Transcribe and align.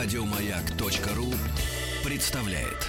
Радиомаяк.ру 0.00 1.26
представляет. 2.04 2.86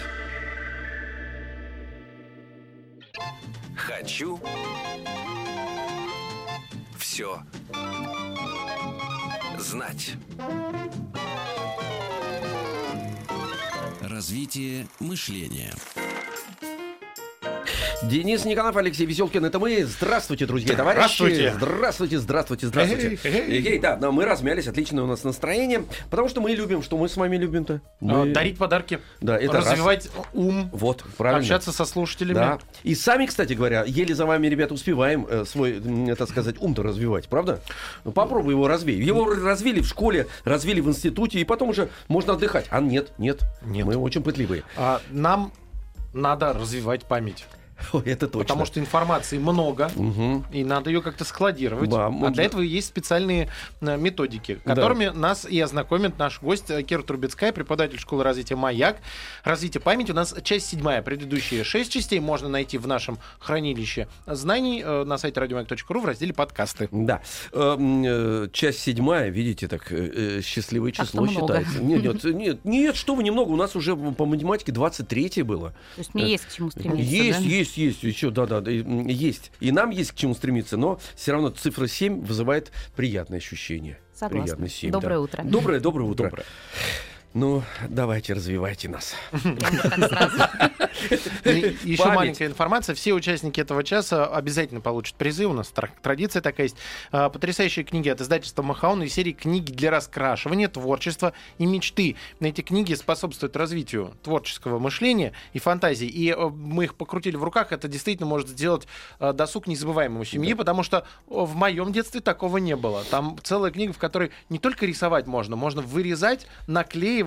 Хочу 3.76 4.40
все 7.00 7.42
знать. 9.58 10.14
Развитие 14.02 14.88
мышления. 15.00 15.74
Денис 18.04 18.46
Николаев, 18.46 18.78
Алексей 18.78 19.06
Веселкин, 19.06 19.44
это 19.44 19.60
мы. 19.60 19.84
Здравствуйте, 19.84 20.46
друзья, 20.46 20.74
товарищи. 20.74 21.00
Здравствуйте. 21.18 21.54
Здравствуйте, 21.58 22.20
здравствуйте, 22.20 22.68
здравствуйте. 22.68 23.20
Эй, 23.26 23.78
да, 23.80 23.98
но 23.98 24.14
мы 24.14 24.24
размялись, 24.24 24.68
отличное 24.68 25.04
у 25.04 25.08
нас 25.08 25.26
настроение, 25.26 25.84
потому 26.10 26.30
что 26.30 26.40
мы 26.40 26.52
любим, 26.52 26.82
что 26.82 26.98
мы 26.98 27.10
с 27.10 27.18
вами 27.18 27.36
любим-то. 27.36 27.82
А, 28.02 28.06
Мы- 28.06 28.32
Дарить 28.32 28.58
подарки, 28.58 29.00
Да, 29.20 29.38
это 29.38 29.54
раз. 29.54 29.72
развивать 29.72 30.10
ум, 30.34 30.70
Вот, 30.72 31.04
правильно. 31.18 31.42
общаться 31.42 31.74
со 31.74 31.84
слушателями. 31.84 32.36
Да. 32.36 32.60
И 32.84 32.96
сами, 32.96 33.26
кстати 33.26 33.52
говоря, 33.52 33.84
еле 33.86 34.16
за 34.16 34.26
вами, 34.26 34.48
ребята, 34.48 34.74
успеваем 34.76 35.28
э, 35.30 35.44
свой, 35.46 35.80
м, 35.80 36.16
так 36.16 36.30
сказать, 36.30 36.56
ум-то 36.60 36.84
развивать, 36.84 37.28
правда? 37.28 37.60
Ну, 38.06 38.14
попробуй 38.14 38.54
его 38.54 38.70
развей. 38.70 39.02
Его 39.04 39.26
развили 39.34 39.82
в 39.82 39.86
школе, 39.88 40.28
развили 40.46 40.80
в 40.80 40.88
институте, 40.88 41.40
и 41.40 41.44
потом 41.44 41.70
уже 41.70 41.90
можно 42.08 42.34
отдыхать. 42.34 42.66
А 42.70 42.80
нет, 42.80 43.10
нет, 43.18 43.42
Нет. 43.66 43.86
Мы 43.86 43.98
очень 43.98 44.24
пытливые. 44.24 44.64
А, 44.78 45.02
нам 45.10 45.52
надо 46.14 46.54
развивать 46.54 47.04
память. 47.04 47.46
Это 48.06 48.28
точно. 48.28 48.40
Потому 48.40 48.66
что 48.66 48.80
информации 48.80 49.38
много, 49.38 49.90
Мгм. 49.96 50.46
и 50.52 50.64
надо 50.64 50.90
ее 50.90 51.02
как-то 51.02 51.24
складировать. 51.26 51.90
Да, 51.90 52.08
а 52.08 52.10
можно. 52.10 52.34
для 52.34 52.44
этого 52.44 52.62
есть 52.62 52.88
специальные 52.88 53.50
э, 53.82 53.98
методики, 53.98 54.60
Да. 54.66 54.76
которыми 54.76 55.08
нас 55.08 55.46
и 55.46 55.60
ознакомит 55.60 56.18
наш 56.18 56.42
гость 56.42 56.70
э, 56.70 56.84
Кира 56.84 57.02
Трубецкая, 57.04 57.52
преподаватель 57.52 58.00
школы 58.00 58.24
развития 58.24 58.56
«Маяк». 58.56 58.98
Развитие 59.44 59.82
памяти 59.82 60.12
у 60.12 60.16
нас 60.16 60.36
часть 60.44 60.68
седьмая. 60.68 61.02
Предыдущие 61.02 61.64
шесть 61.64 61.92
частей 61.92 62.20
можно 62.20 62.50
найти 62.50 62.78
в 62.78 62.88
нашем 62.88 63.18
хранилище 63.40 64.08
знаний 64.28 64.82
э, 64.86 65.04
на 65.04 65.18
сайте 65.18 65.40
радиомаяк.ру 65.40 66.02
в 66.02 66.06
разделе 66.06 66.34
«Подкасты». 66.34 66.90
Да. 66.92 67.22
Эм, 67.54 68.50
Часть 68.52 68.80
седьмая, 68.80 69.30
видите, 69.30 69.68
так 69.68 69.92
счастливое 70.44 70.92
число 70.92 71.28
считается. 71.28 71.80
Нет, 71.84 72.04
нет, 72.04 72.24
нет, 72.24 72.66
нет, 72.66 72.96
что 72.96 73.16
вы 73.16 73.24
немного, 73.24 73.50
у 73.50 73.56
нас 73.56 73.76
уже 73.76 73.96
по 73.96 74.26
математике 74.26 74.72
23 74.72 75.44
было. 75.44 75.70
То 75.96 76.00
есть 76.00 76.14
мне 76.14 76.32
есть 76.32 76.46
к 76.46 76.52
чему 76.54 76.72
стремиться. 76.72 77.02
Есть, 77.04 77.40
да? 77.40 77.46
есть, 77.46 77.69
есть, 77.78 78.04
еще, 78.04 78.30
да, 78.32 78.46
да, 78.46 78.70
есть. 78.70 79.52
И 79.60 79.72
нам 79.72 79.90
есть 79.90 80.12
к 80.12 80.16
чему 80.16 80.34
стремиться, 80.34 80.78
но 80.78 81.00
все 81.16 81.32
равно 81.32 81.50
цифра 81.50 81.88
7 81.88 82.22
вызывает 82.22 82.72
приятное 82.96 83.40
ощущение. 83.40 84.00
Согласна. 84.14 84.44
Приятный 84.44 84.70
7, 84.70 84.92
Доброе 84.92 85.16
да. 85.16 85.22
утро. 85.22 85.44
Доброе, 85.44 85.80
доброе 85.80 86.04
утро. 86.04 86.24
Доброе. 86.26 86.46
Ну, 87.36 87.62
давайте, 87.88 88.34
развивайте 88.34 88.90
нас. 88.90 89.14
И 91.46 91.76
Еще 91.84 92.06
маленькая 92.06 92.48
информация. 92.48 92.96
Все 92.96 93.14
участники 93.14 93.62
этого 93.62 93.84
часа 93.84 94.26
обязательно 94.26 94.82
получат 94.82 95.16
призы. 95.16 95.46
У 95.46 95.54
нас 95.54 95.72
тр- 95.74 95.92
традиция 96.02 96.42
такая 96.42 96.66
есть. 96.66 96.76
А, 97.12 97.30
Потрясающие 97.30 97.86
книги 97.86 98.10
от 98.10 98.20
издательства 98.20 98.64
Махаон 98.64 99.04
и 99.04 99.08
серии 99.08 99.34
книги 99.34 99.72
для 99.72 99.92
раскрашивания, 99.92 100.68
творчества 100.68 101.34
и 101.60 101.68
мечты. 101.68 102.16
Эти 102.40 102.62
книги 102.62 102.96
способствуют 102.96 103.56
развитию 103.56 104.14
творческого 104.24 104.80
мышления 104.80 105.34
и 105.54 105.60
фантазии. 105.60 106.08
И 106.08 106.32
э, 106.32 106.50
мы 106.50 106.86
их 106.86 106.96
покрутили 106.96 107.36
в 107.36 107.44
руках. 107.44 107.72
Это 107.72 107.88
действительно 107.88 108.28
может 108.28 108.50
сделать 108.50 108.88
э, 109.20 109.34
досуг 109.34 109.68
незабываемым 109.68 110.22
у 110.22 110.26
семьи, 110.26 110.54
потому 110.56 110.82
что 110.82 111.06
в 111.28 111.56
моем 111.56 111.92
детстве 111.94 112.22
такого 112.22 112.58
не 112.58 112.76
было. 112.76 113.04
Там 113.12 113.38
целая 113.44 113.72
книга, 113.72 113.94
в 113.94 114.00
которой 114.00 114.32
не 114.50 114.58
только 114.58 114.88
рисовать 114.88 115.28
можно, 115.28 115.56
можно 115.56 115.82
вырезать, 115.84 116.48
наклеивать, 116.68 117.19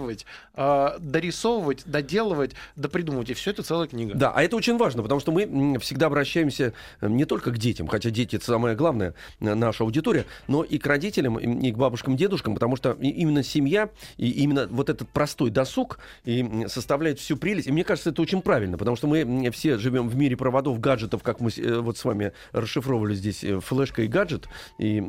э, 0.54 0.88
дорисовывать, 0.98 1.82
доделывать, 1.86 2.52
допридумывать. 2.76 3.30
И 3.30 3.34
все 3.34 3.50
это 3.50 3.62
целая 3.62 3.88
книга. 3.88 4.14
Да, 4.14 4.32
а 4.34 4.42
это 4.42 4.56
очень 4.56 4.76
важно, 4.76 5.02
потому 5.02 5.20
что 5.20 5.32
мы 5.32 5.78
всегда 5.80 6.06
обращаемся 6.06 6.72
э, 7.00 7.08
не 7.08 7.24
только 7.24 7.50
к 7.50 7.58
детям, 7.58 7.86
хотя 7.86 8.10
дети 8.10 8.36
это 8.36 8.44
самое 8.44 8.76
главное, 8.76 9.14
э, 9.40 9.54
наша 9.54 9.84
аудитория, 9.84 10.26
но 10.48 10.62
и 10.62 10.78
к 10.78 10.86
родителям, 10.86 11.38
и 11.38 11.72
к 11.72 11.76
бабушкам, 11.76 12.16
дедушкам, 12.16 12.54
потому 12.54 12.76
что 12.76 12.92
именно 13.00 13.42
семья, 13.42 13.90
и 14.16 14.30
именно 14.30 14.66
вот 14.70 14.88
этот 14.88 15.08
простой 15.08 15.50
досуг 15.50 15.98
и 16.24 16.66
составляет 16.68 17.18
всю 17.18 17.36
прелесть. 17.36 17.68
И 17.68 17.72
мне 17.72 17.84
кажется, 17.84 18.10
это 18.10 18.22
очень 18.22 18.42
правильно, 18.42 18.78
потому 18.78 18.96
что 18.96 19.06
мы 19.06 19.50
все 19.50 19.78
живем 19.78 20.08
в 20.08 20.16
мире 20.16 20.36
проводов, 20.36 20.80
гаджетов, 20.80 21.22
как 21.22 21.40
мы 21.40 21.50
э, 21.56 21.78
вот 21.78 21.98
с 21.98 22.04
вами 22.04 22.32
расшифровывали 22.52 23.14
здесь 23.14 23.44
флешка 23.60 24.02
и 24.02 24.06
гаджет. 24.06 24.48
И 24.78 25.00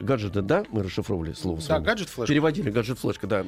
гаджеты, 0.00 0.42
да, 0.42 0.64
мы 0.70 0.82
расшифровывали 0.82 1.32
слово 1.32 1.60
Да, 1.66 1.74
вами? 1.74 1.84
гаджет 1.84 2.08
флешка. 2.08 2.32
Переводили 2.32 2.70
гаджет 2.70 2.98
флешка, 2.98 3.26
да. 3.26 3.44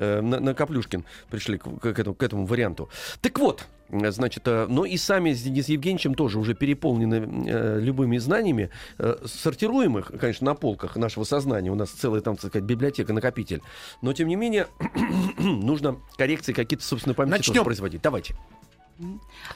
Э, 0.00 0.20
На, 0.20 0.40
на 0.40 0.54
Каплюшкин 0.54 1.04
пришли 1.30 1.58
к, 1.58 1.68
к 1.78 1.86
этому, 1.86 2.14
к 2.14 2.22
этому 2.22 2.46
варианту. 2.46 2.88
Так 3.20 3.38
вот, 3.38 3.66
значит, 3.90 4.42
э, 4.46 4.66
но 4.68 4.84
и 4.84 4.96
сами 4.96 5.32
с 5.32 5.42
Денисом 5.42 5.74
Евгеньевичем 5.74 6.14
тоже 6.14 6.38
уже 6.38 6.54
переполнены 6.54 7.46
э, 7.48 7.78
любыми 7.80 8.16
знаниями. 8.18 8.70
Э, 8.98 9.16
сортируем 9.26 9.98
их, 9.98 10.10
конечно, 10.18 10.46
на 10.46 10.54
полках 10.54 10.96
нашего 10.96 11.24
сознания. 11.24 11.70
У 11.70 11.74
нас 11.74 11.90
целая 11.90 12.22
там, 12.22 12.36
так 12.36 12.50
сказать, 12.50 12.64
библиотека, 12.64 13.12
накопитель. 13.12 13.62
Но, 14.00 14.12
тем 14.14 14.28
не 14.28 14.36
менее, 14.36 14.68
нужно 15.38 15.96
коррекции 16.16 16.52
какие-то, 16.52 16.84
собственно, 16.84 17.14
памяти 17.14 17.36
тоже 17.36 17.50
Начнем. 17.50 17.64
производить. 17.64 18.00
Давайте. 18.02 18.34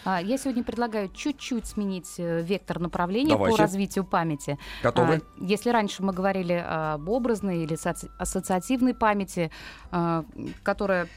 А, 0.04 0.20
Я 0.20 0.38
сегодня 0.38 0.62
предлагаю 0.64 1.08
чуть-чуть 1.08 1.66
сменить 1.66 2.14
э, 2.18 2.42
вектор 2.42 2.78
направления 2.80 3.30
Давайте. 3.30 3.56
по 3.56 3.62
развитию 3.62 4.04
памяти. 4.04 4.58
Готовы? 4.82 5.16
А, 5.16 5.44
Если 5.44 5.70
раньше 5.70 6.02
мы 6.02 6.12
говорили 6.12 6.64
об 6.66 7.08
образной 7.08 7.58
или 7.64 7.76
соци- 7.76 8.10
ассоциативной 8.18 8.94
памяти, 8.94 9.50
а, 9.90 10.24
которая 10.62 11.08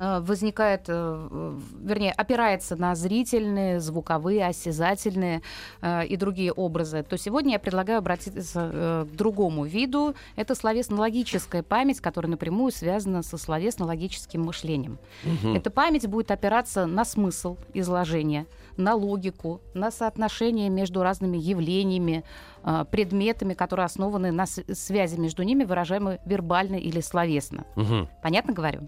возникает, 0.00 0.84
э, 0.88 1.58
вернее, 1.82 2.12
опирается 2.12 2.74
на 2.74 2.94
зрительные, 2.94 3.80
звуковые, 3.80 4.46
осязательные 4.46 5.42
э, 5.82 6.06
и 6.06 6.16
другие 6.16 6.52
образы, 6.52 7.02
то 7.02 7.18
сегодня 7.18 7.52
я 7.52 7.58
предлагаю 7.58 7.98
обратиться 7.98 8.70
э, 8.72 9.06
к 9.10 9.14
другому 9.14 9.66
виду. 9.66 10.14
Это 10.36 10.54
словесно-логическая 10.54 11.62
память, 11.62 12.00
которая 12.00 12.30
напрямую 12.30 12.72
связана 12.72 13.22
со 13.22 13.36
словесно-логическим 13.36 14.42
мышлением. 14.42 14.98
Мгм. 15.22 15.56
Эта 15.56 15.70
память 15.70 16.06
будет 16.06 16.30
опираться 16.30 16.86
на 16.86 17.04
смысл 17.04 17.58
изложения, 17.74 18.46
на 18.80 18.94
логику, 18.94 19.60
на 19.74 19.90
соотношение 19.90 20.68
между 20.68 21.02
разными 21.02 21.36
явлениями, 21.38 22.24
а, 22.62 22.84
предметами, 22.84 23.54
которые 23.54 23.86
основаны 23.86 24.32
на 24.32 24.46
связи 24.46 25.16
между 25.16 25.42
ними, 25.42 25.64
выражаемые 25.64 26.20
вербально 26.26 26.76
или 26.76 27.00
словесно. 27.00 27.64
Мгм. 27.76 28.08
Понятно 28.22 28.52
говорю? 28.52 28.80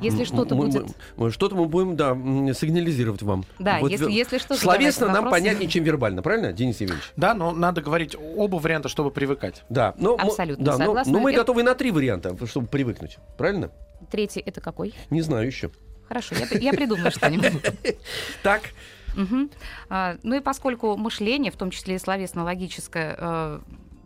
Если 0.00 0.24
что-то 0.24 0.54
мы- 0.54 0.66
будет... 0.66 0.82
мы- 0.84 0.94
мы- 1.26 1.30
Что-то 1.30 1.56
мы 1.56 1.66
будем, 1.66 1.96
да, 1.96 2.14
сигнализировать 2.54 3.22
вам. 3.22 3.44
Да, 3.58 3.78
Вот 3.80 3.90
если, 3.90 4.10
если 4.10 4.38
что-то... 4.38 4.60
Словесно 4.60 5.06
нам 5.06 5.24
вопросы. 5.24 5.42
понятнее, 5.42 5.68
чем 5.68 5.84
вербально, 5.84 6.22
правильно, 6.22 6.52
Денис 6.52 6.80
Евгеньевич? 6.80 7.12
Да, 7.16 7.34
но 7.34 7.52
надо 7.52 7.82
говорить 7.82 8.16
оба 8.36 8.56
варианта, 8.56 8.88
чтобы 8.88 9.10
привыкать. 9.10 9.62
Да, 9.68 9.94
но, 9.98 10.16
мы- 10.16 10.22
Абсолютно 10.24 10.64
да, 10.64 10.72
но- 10.72 10.78
согласна. 10.86 11.12
но 11.12 11.18
мы 11.20 11.32
готовы 11.32 11.62
на 11.62 11.74
три 11.74 11.90
варианта, 11.90 12.34
чтобы 12.46 12.66
привыкнуть. 12.68 13.18
Правильно? 13.36 13.70
Третий— 14.10 14.40
это 14.46 14.60
какой? 14.60 14.94
Не 15.10 15.20
знаю 15.22 15.46
еще. 15.46 15.70
Хорошо, 16.08 16.34
я, 16.34 16.58
я 16.58 16.72
придумаю 16.72 17.10
что-нибудь. 17.10 17.52
Так, 18.42 18.62
Мгм. 19.18 19.50
А, 19.90 20.16
Ну 20.22 20.36
и 20.36 20.40
поскольку 20.40 20.96
мышление, 20.96 21.50
в 21.50 21.56
том 21.56 21.70
числе 21.70 21.96
и 21.96 21.98
словесно-логическое, 21.98 23.16
э, 23.18 23.60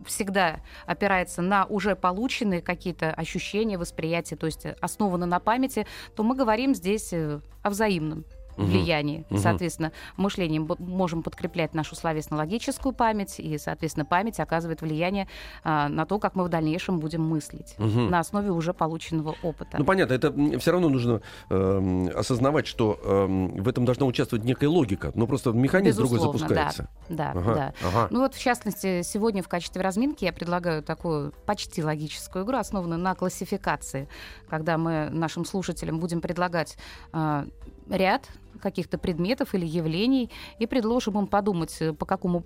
всегда 0.05 0.59
опирается 0.85 1.41
на 1.41 1.65
уже 1.65 1.95
полученные 1.95 2.61
какие-то 2.61 3.11
ощущения, 3.11 3.77
восприятия, 3.77 4.35
то 4.35 4.47
есть 4.47 4.65
основано 4.81 5.25
на 5.25 5.39
памяти, 5.39 5.85
то 6.15 6.23
мы 6.23 6.35
говорим 6.35 6.73
здесь 6.73 7.13
э, 7.13 7.39
о 7.61 7.69
взаимном 7.69 8.25
Мгм. 8.57 8.67
влиянии. 8.67 9.25
Мгм. 9.29 9.39
Соответственно, 9.39 9.91
мышлением 10.17 10.69
можем 10.79 11.23
подкреплять 11.23 11.73
нашу 11.73 11.95
словесно-логическую 11.95 12.93
память, 12.93 13.39
и, 13.39 13.57
соответственно, 13.57 14.05
память 14.05 14.39
оказывает 14.39 14.81
влияние 14.81 15.27
а, 15.63 15.89
на 15.89 16.05
то, 16.05 16.19
как 16.19 16.35
мы 16.35 16.43
в 16.43 16.49
дальнейшем 16.49 16.99
будем 16.99 17.23
мыслить 17.23 17.75
Мгм. 17.77 18.09
на 18.09 18.19
основе 18.19 18.51
уже 18.51 18.73
полученного 18.73 19.35
опыта. 19.41 19.77
ну 19.77 19.85
понятно, 19.85 20.13
это 20.13 20.33
все 20.59 20.71
равно 20.71 20.89
нужно 20.89 21.21
эм, 21.49 22.09
осознавать, 22.15 22.67
что 22.67 22.99
эм, 23.03 23.55
в 23.63 23.67
этом 23.67 23.85
должна 23.85 24.05
участвовать 24.05 24.45
некая 24.45 24.67
логика, 24.67 25.11
но 25.15 25.27
просто 25.27 25.51
механизм 25.51 25.99
другой 25.99 26.17
Безусловно, 26.17 26.39
запускается. 26.39 26.89
Да, 27.09 27.31
Ага, 27.31 27.55
да. 27.55 27.73
ага. 27.87 28.07
Ну 28.11 28.19
вот, 28.19 28.35
в 28.35 28.41
частности, 28.41 29.01
сегодня 29.03 29.41
в 29.43 29.47
качестве 29.47 29.81
разминки 29.81 30.25
я 30.25 30.33
предлагаю 30.33 30.83
такую 30.83 31.33
почти 31.45 31.83
логическую 31.83 32.45
игру, 32.45 32.57
основанную 32.57 32.99
на 32.99 33.15
классификации, 33.15 34.07
когда 34.49 34.77
мы 34.77 35.09
нашим 35.11 35.45
слушателям 35.45 35.99
будем 35.99 36.21
предлагать 36.21 36.77
а, 37.11 37.45
ряд 37.89 38.29
каких-то 38.61 38.97
предметов 38.97 39.53
или 39.53 39.65
явлений 39.65 40.29
и 40.59 40.67
предложим 40.67 41.19
им 41.19 41.27
подумать, 41.27 41.75
э, 41.81 41.93
по 41.93 42.05
какому 42.05 42.43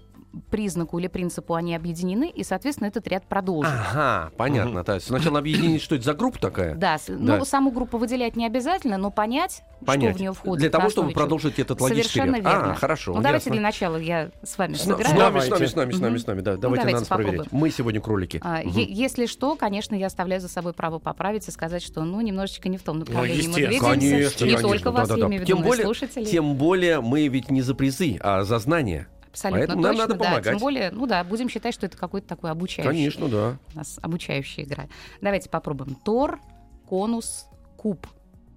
признаку 0.52 1.00
или 1.00 1.08
принципу 1.08 1.56
они 1.56 1.76
объединены, 1.76 2.30
и, 2.30 2.44
соответственно, 2.44 2.88
этот 2.88 3.08
ряд 3.08 3.26
продолжен. 3.28 3.72
Ага, 3.74 4.32
понятно. 4.38 4.84
То 4.84 4.96
есть 4.96 5.08
сначала 5.08 5.40
объединить, 5.40 5.82
что 5.82 5.96
это 5.96 6.04
за 6.06 6.14
группа 6.14 6.38
такая? 6.40 6.76
Да, 6.76 6.98
с- 6.98 7.08
Да. 7.08 7.38
ну, 7.38 7.46
саму 7.46 7.72
группу 7.72 7.98
выделять 7.98 8.36
не 8.36 8.46
обязательно, 8.46 8.98
но 8.98 9.10
понять, 9.10 9.64
Понять. 9.86 10.10
что 10.12 10.18
в 10.18 10.22
нее 10.22 10.34
входит. 10.34 10.60
Для 10.62 10.70
того, 10.70 10.90
чтобы 10.90 11.12
чего. 11.12 11.22
продолжить 11.22 11.58
этот 11.60 11.82
логический 11.82 12.20
Совершенно 12.20 12.36
ряд. 12.38 12.46
верно. 12.46 12.72
А, 12.74 12.76
хорошо. 12.76 13.14
Ну, 13.14 13.22
давайте 13.22 13.46
ясно. 13.46 13.52
для 13.54 13.62
начала 13.62 13.98
я 13.98 14.30
с 14.44 14.58
вами 14.58 14.74
С, 14.74 14.82
с 14.82 14.86
нами, 14.86 15.02
с 15.04 15.10
нами, 15.50 15.66
с 15.66 15.76
нами, 15.76 15.92
с 15.92 16.00
нами, 16.00 16.18
с 16.18 16.28
нами, 16.28 16.42
да. 16.42 16.58
Давайте 16.58 16.82
давайте 16.84 16.94
надо 17.00 17.06
проверить. 17.08 17.38
попробуем. 17.44 17.62
Мы 17.64 17.72
сегодня 17.72 18.02
кролики. 18.02 18.40
А, 18.44 18.62
е- 18.64 18.88
Если 18.94 19.26
что, 19.26 19.56
конечно, 19.56 19.96
я 19.96 20.08
оставляю 20.08 20.42
за 20.42 20.50
собой 20.50 20.74
право 20.74 21.00
поправить 21.00 21.48
и 21.48 21.52
сказать, 21.52 21.82
что 21.84 22.04
ну 22.04 22.22
немножечко 22.22 22.70
не 22.70 22.78
в 22.78 22.84
том 22.84 23.00
направлении 23.00 23.48
мы 23.48 23.60
естественно. 23.60 23.70
двигаемся. 23.70 24.10
Конечно, 24.10 24.46
не 24.46 24.52
конечно, 24.52 24.68
только 24.70 24.92
вас, 24.92 25.08
да-да-да. 25.08 25.22
я 25.22 25.28
имею 25.30 25.42
в 25.42 25.46
виду, 25.46 25.56
Тем 25.56 25.58
но 25.60 25.66
и 25.66 25.68
более- 25.70 25.86
слушателей. 25.86 26.26
Тем 26.28 26.56
более 26.56 27.02
мы 27.02 27.28
ведь 27.28 27.50
не 27.50 27.62
за 27.62 27.74
призы, 27.76 28.18
а 28.22 28.44
за 28.44 28.60
знания. 28.60 29.08
Абсолютно 29.38 29.60
поэтому 29.60 29.82
нам 29.84 29.92
точно, 29.92 30.08
надо 30.08 30.18
да. 30.18 30.26
помогать. 30.26 30.46
Тем 30.54 30.58
более, 30.58 30.92
ну 30.92 31.06
да, 31.06 31.24
будем 31.24 31.48
считать, 31.48 31.74
что 31.74 31.86
это 31.86 31.96
какой-то 31.96 32.28
такой 32.28 32.50
обучающий. 32.50 32.90
Конечно, 32.90 33.28
да. 33.30 33.58
У 33.74 33.78
нас 33.78 34.00
обучающая 34.02 34.64
игра. 34.64 34.88
Давайте 35.22 35.48
попробуем. 35.50 35.96
Тор, 36.04 36.40
конус, 36.88 37.46
куб. 37.78 38.08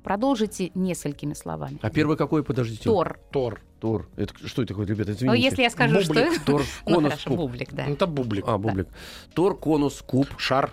Продолжите 0.03 0.71
несколькими 0.75 1.35
словами. 1.35 1.79
А 1.82 1.91
первый 1.91 2.17
какой, 2.17 2.43
подождите? 2.43 2.85
Тор. 2.85 3.19
Тор. 3.31 3.61
Тор. 3.79 4.09
Это 4.17 4.35
что 4.47 4.62
это 4.62 4.69
такое, 4.73 4.87
ребята, 4.87 5.11
Ну, 5.11 5.17
извините. 5.17 5.43
если 5.43 5.62
я 5.62 5.71
скажу, 5.71 6.00
что... 6.00 6.15
Бублик. 6.15 6.43
Тор, 6.47 6.62
Ну, 6.87 6.94
конус, 6.94 7.11
хорошо, 7.12 7.31
куб. 7.31 7.38
бублик, 7.38 7.73
да. 7.73 7.85
Это 7.85 8.06
бублик. 8.06 8.44
А, 8.49 8.56
бублик. 8.56 8.88
Тор, 9.35 9.59
конус, 9.59 10.00
куб, 10.00 10.29
Шар. 10.38 10.73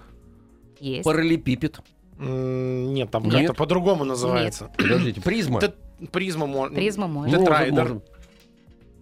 Есть. 0.79 1.03
параллелепипед. 1.03 1.79
Нет, 2.19 3.11
там 3.11 3.23
Нет? 3.25 3.33
как-то 3.33 3.53
по-другому 3.53 4.05
называется. 4.05 4.71
Подождите, 4.77 5.21
призма. 5.21 5.59
Т- 5.59 5.73
Призма 6.11 6.45
можно. 6.45 6.75
Призма 6.75 7.07
может. 7.07 7.31
Может, 7.33 7.45
тетраэдр. 7.45 8.01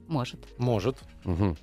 Может. 0.07 0.39
Может. 0.57 0.97
Мгм. 1.23 1.57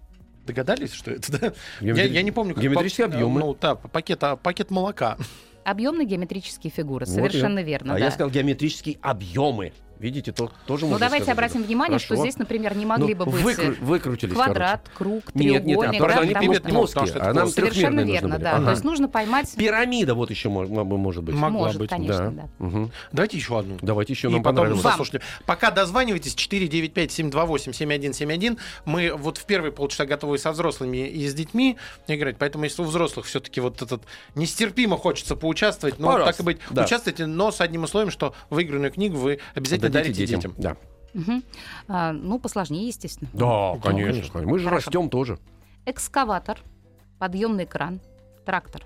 Догадались, 0.47 0.93
что 0.93 1.11
это? 1.13 1.33
да? 1.41 1.53
Я, 1.81 1.93
Геометри- 1.93 2.13
я 2.13 2.23
не 2.23 2.33
помню, 2.33 2.55
как 2.55 2.63
Геометрические 2.63 3.09
по- 3.09 3.15
объемы. 3.15 3.41
Ну, 3.41 3.57
да, 3.61 3.75
пакет, 3.77 4.23
а, 4.25 4.37
пакет 4.37 4.71
молока. 4.71 5.17
Объемные 5.65 6.07
геометрические 6.07 6.73
фигуры. 6.73 7.07
Вот 7.07 7.15
Совершенно 7.15 7.61
я- 7.61 7.65
верно, 7.65 7.95
А 7.95 7.99
да. 7.99 8.05
я 8.07 8.11
сказал 8.11 8.31
геометрические 8.31 8.99
объемы. 9.01 9.73
Видите, 10.03 10.33
то, 10.33 10.51
тоже 10.67 10.85
Ну, 10.85 10.91
можно 10.91 11.07
давайте 11.07 11.25
сказать 11.25 11.39
обратим 11.39 11.61
это. 11.61 11.67
внимание, 11.69 11.99
что 12.01 12.09
Хорошо. 12.09 12.23
здесь, 12.23 12.39
например, 12.39 12.77
не 12.77 12.83
Ну, 12.85 12.89
могли 12.89 13.15
бы 13.15 13.25
быть 13.25 13.35
выкру- 13.43 13.85
выкрутились, 13.85 14.35
квадрат, 14.35 14.89
круг, 14.95 15.25
Нет, 15.35 15.53
нет, 15.53 15.65
треугольник. 15.65 16.01
а, 16.01 16.05
потому 16.05 16.09
да, 16.09 16.13
что 16.13 16.23
они 16.23 16.35
потому 16.35 16.55
что- 16.55 16.63
могут, 16.69 16.75
плоские, 16.93 17.03
потому 17.03 17.07
что 17.23 17.31
а 17.31 17.35
нам. 17.35 17.49
Совершенно 17.49 18.01
верно, 18.01 18.39
да. 18.39 18.57
Ага. 18.57 18.65
То 18.65 18.71
есть 18.73 18.85
нужно 18.85 19.09
поймать... 19.09 19.55
Пирамида 19.57 20.15
вот 20.15 20.31
еще 20.31 20.49
мож- 20.49 20.67
м- 20.77 20.87
может 20.87 21.23
быть. 21.23 21.35
Могла 21.35 21.67
Может, 21.67 21.79
быть. 21.79 21.91
конечно, 21.91 22.31
да. 22.33 22.49
Мгм. 22.59 22.91
Давайте 23.13 23.37
еще 23.37 23.59
одну. 23.59 23.79
Давайте 23.81 24.13
еще 24.13 24.29
И 24.29 24.33
нам 24.33 24.43
потом 24.43 24.57
понравилось. 24.57 24.83
Заслушали. 24.83 25.21
Пока 25.47 25.71
дозванивайтесь, 25.71 26.35
495-728-7171. 26.35 28.59
Мы 28.85 29.13
вот 29.15 29.39
в 29.39 29.45
первые 29.45 29.73
полчаса 29.73 30.05
готовы 30.05 30.39
со 30.39 30.53
взрослыми 30.53 31.09
и 31.09 31.29
с 31.29 31.35
детьми 31.35 31.77
играть, 32.09 32.37
поэтому 32.39 32.65
если 32.65 32.83
у 32.83 32.87
взрослых 32.87 33.27
все-таки 33.27 33.61
вот 33.61 33.83
этот 33.83 34.03
нестерпимо 34.35 34.97
хочется 34.97 35.37
поучаствовать, 35.37 35.99
ну, 35.99 36.13
так 36.13 36.41
и 36.41 36.43
быть, 36.43 36.59
да. 36.71 36.85
участвуйте, 36.85 37.27
но 37.27 37.51
с 37.53 37.61
одним 37.61 37.85
условием, 37.85 38.11
что 38.11 38.35
выигранную 38.51 38.93
книгу 38.93 39.17
вы 39.17 39.39
обязательно 39.55 39.91
Отдадите 40.01 40.27
дарите 40.27 40.37
детям. 40.37 40.55
Да. 40.59 40.77
Мгм. 41.15 41.43
А, 41.89 42.13
ну, 42.13 42.39
посложнее, 42.39 42.87
естественно. 42.89 43.29
Да, 43.35 43.79
конечно. 43.83 44.13
конечно. 44.33 44.43
Мы 44.43 44.59
же 44.59 44.69
Хорошо. 44.69 44.87
растем 44.87 45.11
тоже. 45.11 45.39
Экскаватор, 45.85 46.59
подъемный 47.19 47.67
кран, 47.67 48.01
трактор. 48.47 48.85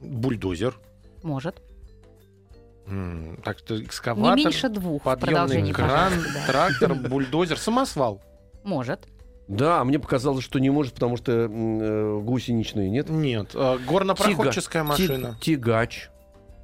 Бульдозер. 0.00 0.78
Может. 1.22 1.60
М, 2.86 3.38
Так 3.42 3.58
что 3.58 3.76
Не 3.76 3.84
экскаватор, 3.84 4.36
меньше 4.36 4.68
двух 4.68 5.02
в 5.02 5.04
подъемный 5.04 5.26
продолжении, 5.32 5.72
кран, 5.72 5.88
пожалуйста, 6.12 6.32
да. 6.34 6.46
трактор, 6.46 6.94
бульдозер, 6.94 7.58
самосвал. 7.58 8.20
Может. 8.62 9.08
Да, 9.48 9.82
мне 9.84 9.98
показалось, 9.98 10.44
что 10.44 10.58
не 10.58 10.70
может, 10.70 10.94
потому 10.94 11.16
что 11.16 11.32
м, 11.32 11.78
э, 11.80 12.20
гусеничные, 12.20 12.88
нет? 12.90 13.08
Нет, 13.08 13.50
э, 13.54 13.78
горнопроходческая 13.86 14.82
Тяга- 14.82 14.88
машина. 14.88 15.36
ти- 15.40 15.52
Тягач. 15.56 16.10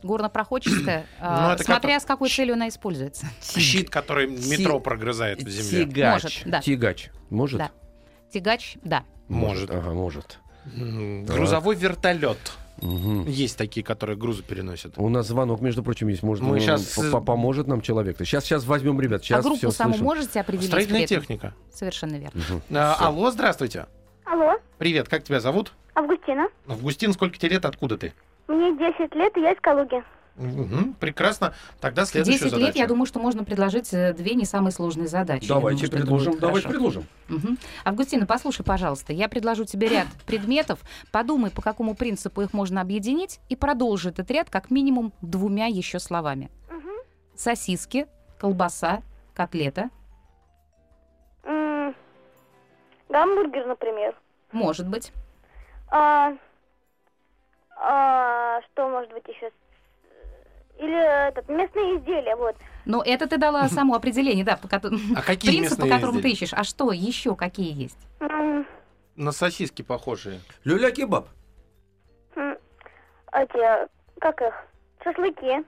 Горнопроходческая, 0.03 1.07
Ну, 1.21 1.51
это 1.51 1.65
смотря 1.65 2.01
с 2.01 2.05
какой 2.05 2.29
целью 2.29 2.55
она 2.55 2.69
используется. 2.69 3.27
Щит, 3.43 3.91
который 3.91 4.27
метро 4.29 4.81
прогрызает 4.81 5.43
в 5.43 5.49
земле. 5.49 5.85
Тягач. 5.87 6.23
Может, 6.23 6.43
да. 6.47 6.61
Тягач. 6.61 7.11
Может? 7.31 7.59
Да. 7.59 7.71
Тягач, 8.33 8.77
да. 8.83 9.05
Может. 9.29 9.71
Ага, 9.71 9.93
может. 9.93 10.39
Грузовой 10.67 11.75
вертолет. 11.77 12.39
Мгм. 12.83 13.27
Есть 13.27 13.59
такие, 13.59 13.85
которые 13.85 14.17
грузы 14.17 14.43
переносят. 14.43 14.95
У 14.97 15.09
нас 15.11 15.27
звонок, 15.27 15.61
между 15.61 15.83
прочим, 15.83 16.09
есть. 16.09 16.23
Может, 16.23 16.43
Мы 16.43 16.59
по- 16.61 17.03
э, 17.03 17.11
по- 17.11 17.21
поможет 17.21 17.67
нам 17.67 17.83
человек. 17.83 18.17
Сейчас, 18.21 18.45
сейчас 18.45 18.65
возьмем, 18.65 18.99
ребят. 19.01 19.23
Сейчас 19.23 19.41
а 19.41 19.43
группу 19.43 19.71
саму 19.71 19.93
слышим. 19.93 20.05
можете 20.05 20.41
определить? 20.41 20.69
Строительная 20.69 21.07
техника. 21.07 21.55
Совершенно 21.73 22.17
верно. 22.17 22.41
Мгм. 22.49 22.63
А, 22.71 22.95
алло, 23.01 23.31
здравствуйте. 23.31 23.87
Алло, 24.25 24.55
Привет, 24.79 25.09
как 25.09 25.25
тебя 25.25 25.41
зовут? 25.41 25.73
Августина. 25.95 26.49
Августин, 26.67 27.13
сколько 27.13 27.37
тебе 27.37 27.51
лет, 27.51 27.67
откуда 27.67 27.99
ты? 27.99 28.15
Мне 28.51 28.77
10 28.77 29.15
лет, 29.15 29.37
и 29.37 29.41
я 29.43 29.53
из 29.53 29.61
Калуги. 29.61 30.03
Мгм, 30.35 30.95
прекрасно. 30.95 31.55
Тогда 31.81 32.05
следующая 32.05 32.39
10 32.39 32.51
задача. 32.51 32.67
лет, 32.67 32.77
я 32.77 32.87
думаю, 32.89 33.07
что 33.07 33.21
можно 33.21 33.45
предложить 33.45 33.93
э, 33.95 34.13
две 34.13 34.35
не 34.35 34.45
самые 34.45 34.73
сложные 34.73 35.07
задачи. 35.07 35.47
Давайте 35.47 35.87
думаю, 35.87 36.03
предложим. 36.07 36.39
Давайте 36.41 36.67
хорошо. 36.67 36.69
предложим. 36.69 37.07
Мгм. 37.29 37.59
Августина, 37.85 38.27
послушай, 38.27 38.65
пожалуйста, 38.65 39.13
я 39.13 39.29
предложу 39.29 39.65
тебе 39.65 39.87
ряд 39.89 40.09
предметов, 40.27 40.81
подумай, 41.13 41.53
по 41.53 41.63
какому 41.63 41.95
принципу 41.95 42.43
их 42.43 42.53
можно 42.53 42.81
объединить, 42.81 43.39
и 43.49 43.55
продолжи 43.55 44.09
этот 44.09 44.29
ряд 44.33 44.51
как 44.51 44.71
минимум 44.71 45.13
двумя 45.23 45.67
еще 45.67 46.01
словами. 46.01 46.51
Мгм. 46.71 46.91
Сосиски, 47.37 48.09
колбаса, 48.41 49.03
котлета. 49.33 49.91
Гамбургер, 53.09 53.67
например. 53.67 54.15
Может 54.51 54.89
быть. 54.89 55.13
А, 55.89 56.33
а, 57.83 58.61
что 58.63 58.89
может 58.89 59.11
быть 59.13 59.27
еще? 59.29 59.51
Или 60.79 61.29
этот, 61.29 61.49
местные 61.49 61.99
изделия, 61.99 62.37
вот. 62.37 62.57
Но 62.87 63.03
это 63.05 63.27
ты 63.27 63.37
дала 63.37 63.69
само 63.69 63.95
определение, 63.95 64.45
да, 64.45 64.57
по 64.57 64.69
А 64.75 65.23
какие 65.27 65.51
принцип, 65.59 65.81
по 65.81 65.87
которому 65.87 66.21
ты 66.21 66.31
ищешь. 66.31 66.55
А 66.55 66.65
что 66.65 66.93
еще 66.93 67.37
какие 67.37 67.73
есть? 67.73 67.99
На 69.17 69.33
сосиски 69.33 69.83
похожие. 69.83 70.41
Люля-кебаб. 70.65 71.29
Эти, 73.33 73.89
как 74.19 74.41
их? 74.41 74.55
Шашлыки, 75.05 75.65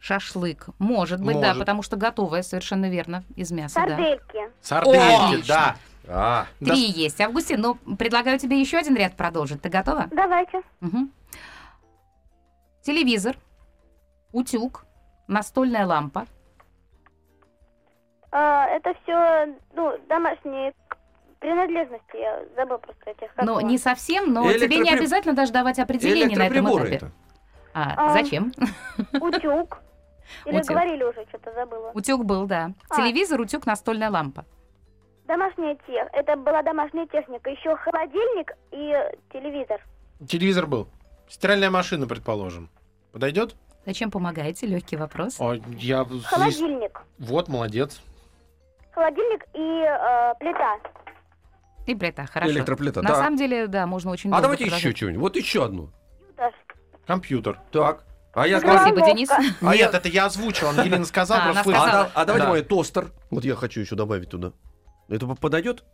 Шашлык. 0.00 0.68
Может 0.78 1.20
быть, 1.22 1.38
да, 1.40 1.48
Может. 1.48 1.58
потому 1.60 1.82
что 1.82 1.96
готовое, 1.96 2.42
совершенно 2.42 2.88
верно, 2.88 3.22
из 3.36 3.50
мяса, 3.52 3.74
да. 3.80 3.88
сардельки. 3.88 4.50
Сардельки, 4.62 5.26
Отлично. 5.26 5.54
да. 5.54 5.76
А, 6.08 6.46
Да. 6.58 6.72
Три 6.72 6.80
есть. 6.90 7.20
Августин, 7.20 7.60
ну, 7.60 7.74
предлагаю 7.96 8.38
тебе 8.38 8.58
еще 8.58 8.78
один 8.78 8.96
ряд 8.96 9.14
продолжить. 9.16 9.60
Ты 9.60 9.68
готова? 9.68 10.08
Давайте. 10.10 10.62
Мгм. 10.80 11.12
Телевизор, 12.82 13.36
утюг, 14.32 14.84
настольная 15.28 15.86
лампа. 15.86 16.26
А, 18.32 18.66
это 18.68 18.94
все, 19.02 19.54
ну, 19.74 19.98
домашние 20.08 20.72
принадлежности. 21.40 22.16
Я 22.16 22.42
забыл 22.56 22.78
просто 22.78 23.10
этих. 23.10 23.30
его. 23.36 23.60
не 23.60 23.76
совсем, 23.78 24.32
но 24.32 24.50
тебе 24.52 24.78
не 24.78 24.90
Электропри- 24.90 24.98
обязательно 24.98 25.34
даже 25.34 25.52
давать 25.52 25.78
определение 25.78 26.38
на 26.38 26.46
этом 26.46 26.66
этапе. 26.66 26.94
это. 26.96 27.12
А, 27.74 27.94
А. 27.96 28.12
зачем? 28.12 28.52
Утюг. 29.20 29.78
Или 30.46 30.56
Утюг. 30.58 30.68
говорили 30.70 31.02
уже, 31.02 31.24
что-то 31.28 31.52
забыла. 31.52 31.90
Утюг 31.92 32.24
был, 32.24 32.46
да. 32.46 32.70
А. 32.88 32.96
Телевизор, 32.96 33.40
утюг, 33.40 33.66
настольная 33.66 34.10
лампа. 34.10 34.44
Домашняя 35.26 35.76
тех. 35.86 36.08
Это 36.12 36.36
была 36.36 36.62
домашняя 36.62 37.06
техника. 37.06 37.50
Еще 37.50 37.74
холодильник 37.76 38.52
и 38.70 38.94
телевизор. 39.32 39.80
Телевизор 40.26 40.66
был. 40.66 40.88
Стиральная 41.30 41.70
машина, 41.70 42.06
предположим. 42.06 42.68
Подойдет? 43.12 43.54
Зачем 43.86 44.10
помогаете? 44.10 44.66
Легкий 44.66 44.96
вопрос. 44.96 45.36
О, 45.40 45.54
я... 45.54 46.04
здесь- 46.04 46.24
Холодильник. 46.24 47.00
Вот, 47.18 47.48
молодец. 47.48 48.00
Холодильник 48.92 49.44
и 49.54 49.58
э, 49.60 50.34
плита. 50.38 50.76
И 51.86 51.94
плита, 51.94 52.26
хорошо. 52.26 52.50
Электроплита, 52.52 53.00
На 53.02 53.10
да. 53.10 53.14
самом 53.16 53.36
деле, 53.36 53.66
да, 53.68 53.86
можно 53.86 54.10
очень 54.10 54.28
А 54.30 54.32
долго 54.34 54.42
давайте 54.42 54.64
еще 54.64 54.70
продолжать. 54.74 54.96
что-нибудь. 54.96 55.20
Вот 55.20 55.36
еще 55.36 55.64
одну. 55.64 55.90
Компьютер. 56.36 57.06
Компьютер. 57.06 57.60
Так. 57.72 58.04
А 58.32 58.46
я 58.46 58.60
сказал... 58.60 58.78
Спасибо, 58.88 59.06
Денис. 59.06 59.30
А 59.30 59.40
Нет, 59.74 59.92
я- 59.92 59.98
это 59.98 60.08
я 60.08 60.26
озвучил, 60.26 60.68
он 60.68 60.80
Елена 60.84 61.04
сказала, 61.04 61.40
А, 61.42 61.44
просто 61.44 61.60
она 61.60 61.64
слышал. 61.64 61.82
А, 61.82 61.86
сказала. 61.88 62.04
да- 62.06 62.12
а 62.20 62.24
давайте 62.26 62.46
Да. 62.46 62.50
мой 62.50 62.62
тостер. 62.62 63.06
Вот 63.30 63.44
я 63.44 63.54
хочу 63.56 63.80
еще 63.80 63.96
добавить 63.96 64.28
туда. 64.30 64.52
Это 65.08 65.26
по- 65.26 65.34
подойдет? 65.34 65.84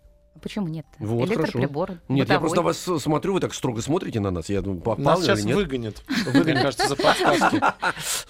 Почему 0.42 0.68
нет? 0.68 0.86
Вот, 0.98 1.28
Электроприбор. 1.28 1.90
Нет, 2.08 2.28
я 2.28 2.38
бытовой. 2.38 2.40
просто 2.40 2.62
вас 2.62 2.78
с- 2.78 2.98
смотрю, 3.02 3.34
вы 3.34 3.40
так 3.40 3.52
строго 3.54 3.82
смотрите 3.82 4.20
на 4.20 4.30
нас. 4.30 4.48
Я 4.48 4.62
думаю, 4.62 4.80
попал 4.80 5.04
Нас 5.04 5.18
или 5.20 5.26
сейчас 5.26 5.44
нет? 5.44 5.56
выгонят. 5.56 6.02
Мне 6.32 6.54
кажется, 6.54 6.88
за 6.88 6.96
подсказки. 6.96 7.60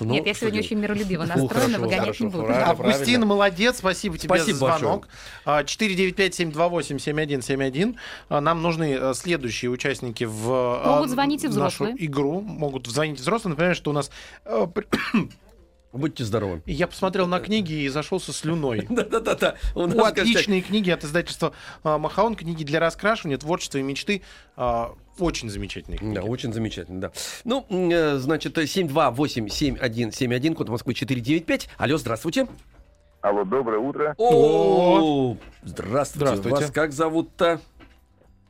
Ну, 0.00 0.12
Нет, 0.12 0.26
я 0.26 0.34
сегодня 0.34 0.60
очень 0.60 0.78
миролюбиво 0.78 1.24
настроена, 1.24 1.48
хорошо, 1.54 1.78
выгонять 1.78 2.00
хорошо, 2.00 2.24
не 2.24 2.30
буду. 2.30 2.46
Августин, 2.50 3.26
молодец, 3.26 3.78
спасибо 3.78 4.18
тебе 4.18 4.28
Спасибо 4.28 4.58
за 4.58 4.78
звонок. 4.78 5.08
большое. 5.44 5.44
А, 5.44 5.62
495-728-7171. 5.64 7.96
А, 8.28 8.40
Нам 8.40 8.62
нужны 8.62 8.96
э, 9.00 9.14
следующие 9.14 9.70
участники 9.70 10.24
в 10.24 10.50
а, 10.52 10.94
Могут 10.96 11.10
звонить 11.10 11.44
и 11.44 11.48
нашу 11.48 11.58
взрослые. 11.58 11.94
игру. 12.06 12.40
Могут 12.40 12.86
звонить 12.86 13.18
взрослые. 13.20 13.50
Например, 13.52 13.74
что 13.74 13.90
у 13.90 13.94
нас 13.94 14.10
э, 14.44 14.66
Будьте 15.96 16.24
здоровы. 16.24 16.62
И 16.66 16.72
Я 16.72 16.86
посмотрел 16.86 17.26
на 17.26 17.40
книги 17.40 17.72
и 17.72 17.88
зашелся 17.88 18.32
слюной. 18.32 18.86
Да-да-да. 18.90 19.56
У 19.74 19.86
нас, 19.86 20.12
отличные 20.12 20.60
книги 20.62 20.90
от 20.90 21.04
издательства 21.04 21.52
а, 21.82 21.98
Махаон, 21.98 22.34
книги 22.34 22.64
для 22.64 22.80
раскрашивания, 22.80 23.38
творчества 23.38 23.78
и 23.78 23.82
мечты. 23.82 24.22
А, 24.56 24.94
Очень 25.18 25.48
замечательные 25.50 25.98
книги. 25.98 26.14
Да, 26.14 26.22
очень 26.22 26.52
замечательно, 26.52 27.00
да. 27.00 27.12
Ну, 27.44 27.64
э, 27.70 28.16
значит, 28.18 28.56
728-7171, 28.58 30.54
код 30.54 30.68
Москвы 30.68 30.94
495. 30.94 31.68
Алло, 31.78 31.96
здравствуйте. 31.98 32.46
Алло, 33.22 33.44
доброе 33.44 33.78
утро. 33.78 34.14
О, 34.18 35.36
здравствуйте. 35.64 36.26
Здравствуйте. 36.36 36.60
Вас 36.64 36.70
как 36.70 36.92
зовут-то? 36.92 37.60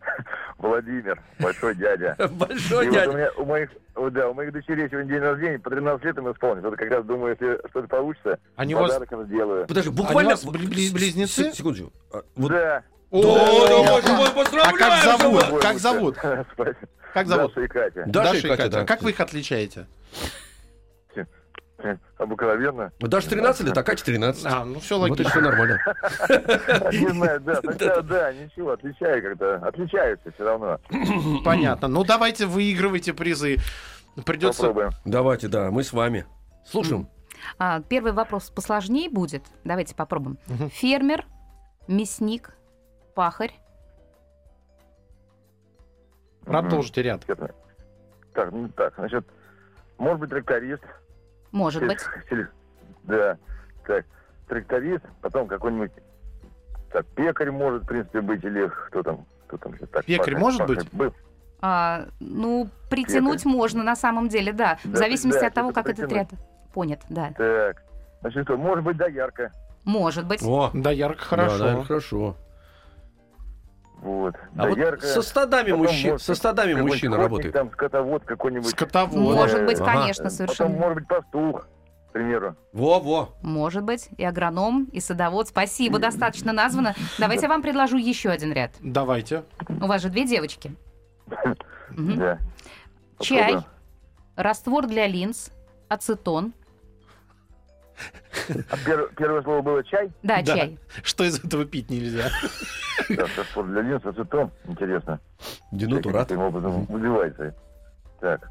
Владимир, 0.58 1.20
большой 1.38 1.74
дядя. 1.74 2.16
Большой 2.30 2.86
И 2.86 2.88
вот 2.88 2.96
у 2.96 3.00
дядя. 3.00 3.12
меня, 3.12 3.30
у 3.36 3.44
моих, 3.44 3.70
да, 4.12 4.28
у 4.28 4.34
моих 4.34 4.52
дочерей 4.52 4.88
сегодня 4.90 5.12
день 5.14 5.20
рождения, 5.22 5.58
по 5.58 5.70
13 5.70 6.04
лет 6.04 6.16
им 6.18 6.32
исполнится. 6.32 6.70
Вот 6.70 6.78
как 6.78 6.90
раз 6.90 7.04
думаю, 7.04 7.36
если 7.38 7.58
что-то 7.70 7.88
получится, 7.88 8.38
Они 8.56 8.74
у 8.74 8.78
вас- 8.78 8.92
подарок 8.92 9.12
им 9.12 9.24
сделаю. 9.26 9.66
Подожди, 9.66 9.90
Они 9.90 9.96
буквально... 9.98 10.30
у 10.30 10.32
вас 10.36 10.44
бли- 10.46 10.66
бли- 10.68 10.92
близнецы? 10.92 11.52
Секундочку. 11.52 11.92
А, 12.12 12.22
Вот 12.36 12.50
Да. 12.50 12.82
О, 13.10 13.22
Да, 13.22 13.68
да, 13.68 13.92
боже 13.92 14.08
мой, 14.14 14.28
А 14.28 14.32
поздравляю! 14.32 14.76
как 14.78 15.18
зовут? 15.18 15.44
Как 15.62 15.78
зовут? 15.78 16.16
Как 17.14 17.26
зовут? 17.28 17.54
Даша 17.54 17.60
и 17.64 17.68
Катя. 17.68 18.04
Даша 18.06 18.36
и 18.36 18.40
Катя, 18.48 18.68
да. 18.68 18.84
Как 18.84 19.02
вы 19.02 19.10
их 19.10 19.20
отличаете? 19.20 19.86
Обыкновенно. 22.18 22.92
Даша 23.00 23.30
13 23.30 23.66
лет, 23.66 23.76
а 23.76 23.82
Катя 23.82 24.04
13. 24.04 24.46
А, 24.46 24.64
ну 24.64 24.80
все 24.80 24.98
Вот 24.98 25.06
и 25.06 25.10
логично. 25.10 25.30
все 25.30 25.40
нормально. 25.40 25.78
Не 26.92 27.08
знаю, 27.10 27.40
да. 27.40 27.54
Сначала, 27.62 28.02
да, 28.02 28.32
ничего, 28.32 28.72
отличаю 28.72 29.22
как-то. 29.22 29.56
Отличаются 29.66 30.32
все 30.32 30.44
равно. 30.44 30.80
Понятно. 31.44 31.88
Ну 31.88 32.04
давайте 32.04 32.46
выигрывайте 32.46 33.12
призы. 33.12 33.58
Придется. 34.24 34.62
Попробуем. 34.62 34.90
Давайте, 35.04 35.48
да, 35.48 35.70
мы 35.70 35.82
с 35.82 35.92
вами. 35.92 36.24
Слушаем. 36.64 37.08
А, 37.58 37.80
первый 37.82 38.12
вопрос 38.12 38.50
посложнее 38.50 39.10
будет. 39.10 39.42
Давайте 39.64 39.94
попробуем. 39.94 40.38
Фермер, 40.70 41.26
мясник, 41.86 42.56
пахарь. 43.14 43.52
Продолжите 46.44 47.02
ряд. 47.02 47.26
Так, 48.32 48.52
ну 48.52 48.68
так, 48.70 48.94
значит, 48.96 49.26
может 49.98 50.20
быть 50.20 50.30
тракторист. 50.30 50.82
Может 51.52 51.86
быть. 51.86 52.00
Сель- 52.28 52.48
Да. 53.04 53.36
Так, 53.86 54.04
тракторист, 54.48 55.04
потом 55.20 55.46
какой-нибудь... 55.46 55.92
Так, 56.92 57.06
пекарь 57.14 57.50
может, 57.50 57.82
в 57.84 57.86
принципе, 57.86 58.20
быть, 58.20 58.42
или 58.44 58.70
кто 58.88 59.02
там, 59.02 59.26
кто 59.46 59.56
там 59.58 59.76
так. 59.78 60.04
Пекарь 60.04 60.32
пахарь, 60.34 60.40
может 60.40 60.60
пахарь 60.60 60.76
быть? 60.76 60.92
был. 60.92 61.14
А, 61.60 62.06
ну, 62.20 62.68
притянуть 62.90 63.44
можно 63.44 63.82
на 63.82 63.96
самом 63.96 64.28
деле, 64.28 64.52
да. 64.52 64.78
В 64.84 64.90
Да, 64.92 64.98
зависимости 64.98 65.40
да, 65.40 65.46
от 65.48 65.54
того, 65.54 65.72
как 65.72 65.88
этот 65.88 66.10
ряд 66.12 66.28
притянуть. 66.28 66.72
понят, 66.74 67.00
да. 67.08 67.32
Так, 67.36 67.82
значит, 68.20 68.44
что, 68.44 68.56
может 68.56 68.84
быть, 68.84 68.96
доярка. 68.96 69.52
Может 69.84 70.26
быть. 70.26 70.42
О, 70.42 70.70
да, 70.74 70.92
хорошо. 71.16 71.58
да, 71.58 71.84
хорошо. 71.84 72.36
Вот. 74.06 74.36
А 74.56 74.68
вот 74.68 74.78
со 75.02 75.20
стадами 75.20 75.70
потом 75.72 75.80
мужчин, 75.82 76.10
может 76.12 76.26
со 76.26 76.34
стадами 76.36 76.74
охотник, 76.74 77.10
работает. 77.10 77.52
Там 77.54 77.70
скотовод 77.72 78.24
какой-нибудь. 78.24 78.68
Скотовод. 78.70 79.14
Может 79.16 79.66
быть, 79.66 79.80
Ага. 79.80 79.92
конечно, 79.94 80.24
Потом, 80.24 80.36
совершенно. 80.36 80.76
может 80.76 80.94
быть, 80.98 81.08
пастух, 81.08 81.66
к 82.08 82.12
примеру. 82.12 82.54
Во-во. 82.72 83.30
Может 83.42 83.82
быть, 83.82 84.08
и 84.16 84.24
агроном, 84.24 84.84
и 84.92 85.00
садовод. 85.00 85.48
Спасибо, 85.48 85.98
достаточно 85.98 86.52
названо. 86.52 86.94
Давайте 87.18 87.42
я 87.42 87.48
вам 87.48 87.62
предложу 87.62 87.96
еще 87.96 88.30
один 88.30 88.52
ряд. 88.52 88.70
Давайте. 88.80 89.42
У 89.68 89.86
вас 89.86 90.02
же 90.02 90.08
две 90.08 90.24
девочки. 90.24 90.72
Да. 91.96 92.38
Чай, 93.20 93.56
раствор 94.36 94.86
для 94.86 95.06
линз, 95.06 95.50
ацетон. 95.88 96.52
А 98.70 98.76
пер- 98.76 99.10
первое 99.16 99.42
слово 99.42 99.62
было 99.62 99.84
чай. 99.84 100.10
Да, 100.22 100.42
Да. 100.42 100.54
чай. 100.56 100.78
Что 101.02 101.24
из 101.24 101.42
этого 101.42 101.64
пить 101.64 101.90
нельзя? 101.90 102.28
Да, 103.08 103.26
фосфор 103.26 103.64
для 103.66 103.82
линз, 103.82 104.04
ацетон. 104.04 104.50
Интересно. 104.66 105.20
Денатурат. 105.72 106.28
Каким 106.28 106.42
образом 106.42 106.86
убивается. 106.88 107.54
Так. 108.20 108.48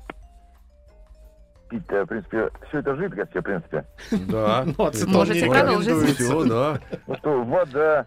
Пить-то, 1.69 2.03
в 2.03 2.07
принципе, 2.07 2.49
все 2.67 2.79
это 2.79 2.95
жидкость, 2.95 3.33
в 3.35 3.41
принципе. 3.41 3.85
Да. 4.29 4.65
Ну, 4.77 4.85
ацетон 4.85 5.13
Можете 5.13 5.47
продолжить. 5.47 6.15
Все, 6.17 6.43
да. 6.45 6.79
Ну 7.07 7.15
что, 7.17 7.43
вода. 7.43 8.05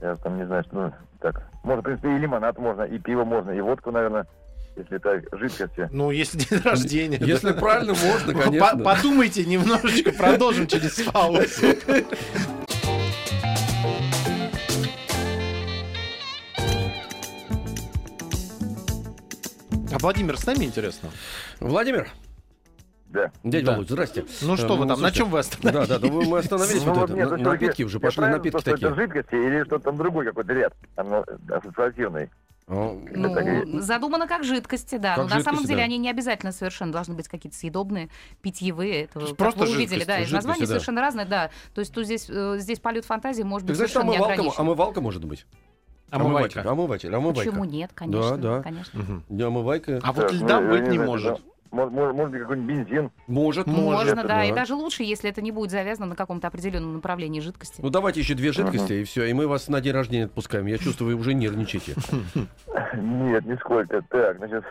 Я 0.00 0.16
там 0.16 0.36
не 0.36 0.46
знаю, 0.46 0.64
что... 0.64 0.74
Ну, 0.76 0.92
так. 1.20 1.42
Может, 1.62 1.80
в 1.82 1.84
принципе, 1.84 2.16
и 2.16 2.18
лимонад 2.18 2.58
можно, 2.58 2.82
и 2.82 2.98
пиво 2.98 3.24
можно, 3.24 3.50
и 3.52 3.60
водку, 3.60 3.92
наверное, 3.92 4.26
если 4.76 4.96
это 4.96 5.22
жидкости. 5.36 5.88
Ну, 5.92 6.10
если 6.10 6.38
день 6.38 6.60
рождения. 6.64 7.18
Если 7.20 7.52
правильно, 7.52 7.94
можно, 7.94 8.34
конечно. 8.34 8.78
Подумайте 8.84 9.44
немножечко, 9.44 10.12
продолжим 10.12 10.66
через 10.66 11.00
паузу. 11.02 11.42
А 19.92 19.98
Владимир 19.98 20.38
с 20.38 20.46
нами 20.46 20.64
интересно? 20.64 21.10
Владимир, 21.60 22.08
Да. 23.08 23.30
дядя 23.44 23.66
Да. 23.66 23.72
Володь, 23.72 23.88
здрасте. 23.90 24.24
Ну 24.42 24.56
что 24.56 24.74
Э, 24.74 24.78
вы 24.78 24.78
там, 24.78 24.88
на 24.88 24.94
слушайте, 24.96 25.18
чем 25.18 25.30
вы 25.30 25.38
остановились? 25.40 25.74
Да, 25.74 25.86
да, 25.86 25.98
да, 25.98 26.08
вы- 26.08 26.24
мы 26.24 26.38
остановились 26.38 26.84
Ну, 26.84 26.94
вот 26.94 27.10
это. 27.10 27.18
нет, 27.18 27.30
на- 27.30 27.36
ну, 27.36 27.50
Напитки 27.50 27.82
уже 27.82 28.00
пошли, 28.00 28.22
напитки 28.26 28.62
такие. 28.64 28.88
Это 28.88 28.94
жидкости 28.94 29.34
или 29.34 29.64
что-то 29.64 29.84
там 29.84 29.96
другой 29.98 30.24
какой-то 30.24 30.52
ряд, 30.54 30.72
там, 30.96 31.24
ну, 32.68 33.00
Ну, 33.12 33.80
задумано 33.80 34.26
как 34.26 34.44
жидкости, 34.44 34.96
да. 34.96 35.16
Как 35.16 35.24
Но 35.28 35.36
на 35.36 35.42
самом 35.42 35.60
жидкости, 35.60 35.66
деле 35.68 35.78
да. 35.78 35.84
они 35.84 35.98
не 35.98 36.10
обязательно 36.10 36.52
совершенно 36.52 36.92
должны 36.92 37.14
быть 37.14 37.28
какие-то 37.28 37.56
съедобные, 37.56 38.08
питьевые. 38.40 39.04
Это, 39.04 39.20
как 39.20 39.36
просто 39.36 39.60
вы 39.60 39.70
увидели, 39.70 40.00
жидкости, 40.00 40.06
да, 40.06 40.18
из 40.18 40.28
жидкости, 40.28 40.34
названия 40.34 40.60
да. 40.60 40.66
совершенно 40.66 41.00
разные, 41.00 41.26
да. 41.26 41.50
То 41.74 41.80
есть 41.80 41.92
тут 41.92 42.04
здесь, 42.04 42.26
э, 42.28 42.56
здесь 42.58 42.78
полет 42.80 43.04
фантазии 43.04 43.42
может 43.42 43.66
Так 43.66 43.72
быть 43.72 43.76
значит, 43.76 43.92
совершенно 43.92 44.10
не 44.10 44.16
омывалка, 44.16 44.34
ограничен. 44.34 44.60
омывалка 44.60 45.00
может 45.00 45.24
быть. 45.24 45.46
Омывайка. 46.10 46.60
Омыватель, 46.70 47.14
омывайка. 47.14 47.50
Почему 47.50 47.64
нет, 47.64 47.90
конечно. 47.94 48.36
Да, 48.36 48.56
да. 48.56 48.62
конечно. 48.62 49.00
Мгм. 49.00 49.24
Не 49.30 49.42
омывайка. 49.42 50.00
А 50.02 50.12
вот 50.12 50.28
Так, 50.28 50.32
льда 50.32 50.60
ну, 50.60 50.70
быть 50.70 50.82
не 50.82 50.94
знаю, 50.96 51.06
может. 51.06 51.40
Да. 51.72 51.76
Может, 51.76 51.92
может, 51.92 52.14
может 52.14 52.32
быть, 52.32 52.42
какой-нибудь 52.42 52.76
бензин. 52.76 53.10
Может. 53.26 53.66
Можно, 53.66 53.82
может, 53.82 54.26
да, 54.26 54.44
и 54.44 54.52
даже 54.52 54.74
лучше, 54.74 55.02
если 55.02 55.30
это 55.30 55.42
не 55.42 55.50
будет 55.50 55.70
завязано 55.70 56.06
на 56.06 56.16
каком-то 56.16 56.48
определенном 56.48 56.94
направлении 56.94 57.40
жидкости. 57.40 57.80
Ну 57.80 57.90
давайте 57.90 58.20
еще 58.20 58.34
две 58.34 58.52
жидкости, 58.52 58.92
и 58.92 59.04
все, 59.04 59.24
и 59.24 59.32
мы 59.32 59.48
вас 59.48 59.68
на 59.68 59.80
день 59.80 59.92
рождения 59.92 60.26
отпускаем. 60.26 60.66
Я 60.66 60.78
чувствую, 60.78 61.16
вы 61.16 61.20
уже 61.20 61.34
нервничаете. 61.34 61.94
Нет, 62.94 63.46
нисколько. 63.46 64.02
Так, 64.02 64.36
значит, 64.36 64.64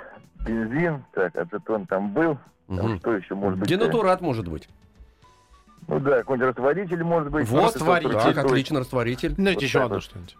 бензин, 0.46 1.04
так, 1.14 1.36
ацетон 1.36 1.86
там 1.88 2.14
был. 2.14 2.38
Там 2.68 3.00
что 3.00 3.16
еще 3.16 3.36
может 3.36 3.60
быть? 3.60 3.68
Денатурат 3.68 4.22
может 4.22 4.48
быть. 4.48 4.70
Ну 5.88 6.00
да, 6.00 6.20
какой-нибудь 6.20 6.50
растворитель 6.50 7.04
может 7.04 7.32
быть. 7.32 7.48
Вот, 7.50 7.76
растворитель. 7.76 8.14
Так, 8.14 8.38
отлично, 8.38 8.80
растворитель. 8.80 9.36
Вот 9.38 9.62
еще 9.62 9.84
одно 9.84 10.00
что-нибудь. 10.00 10.38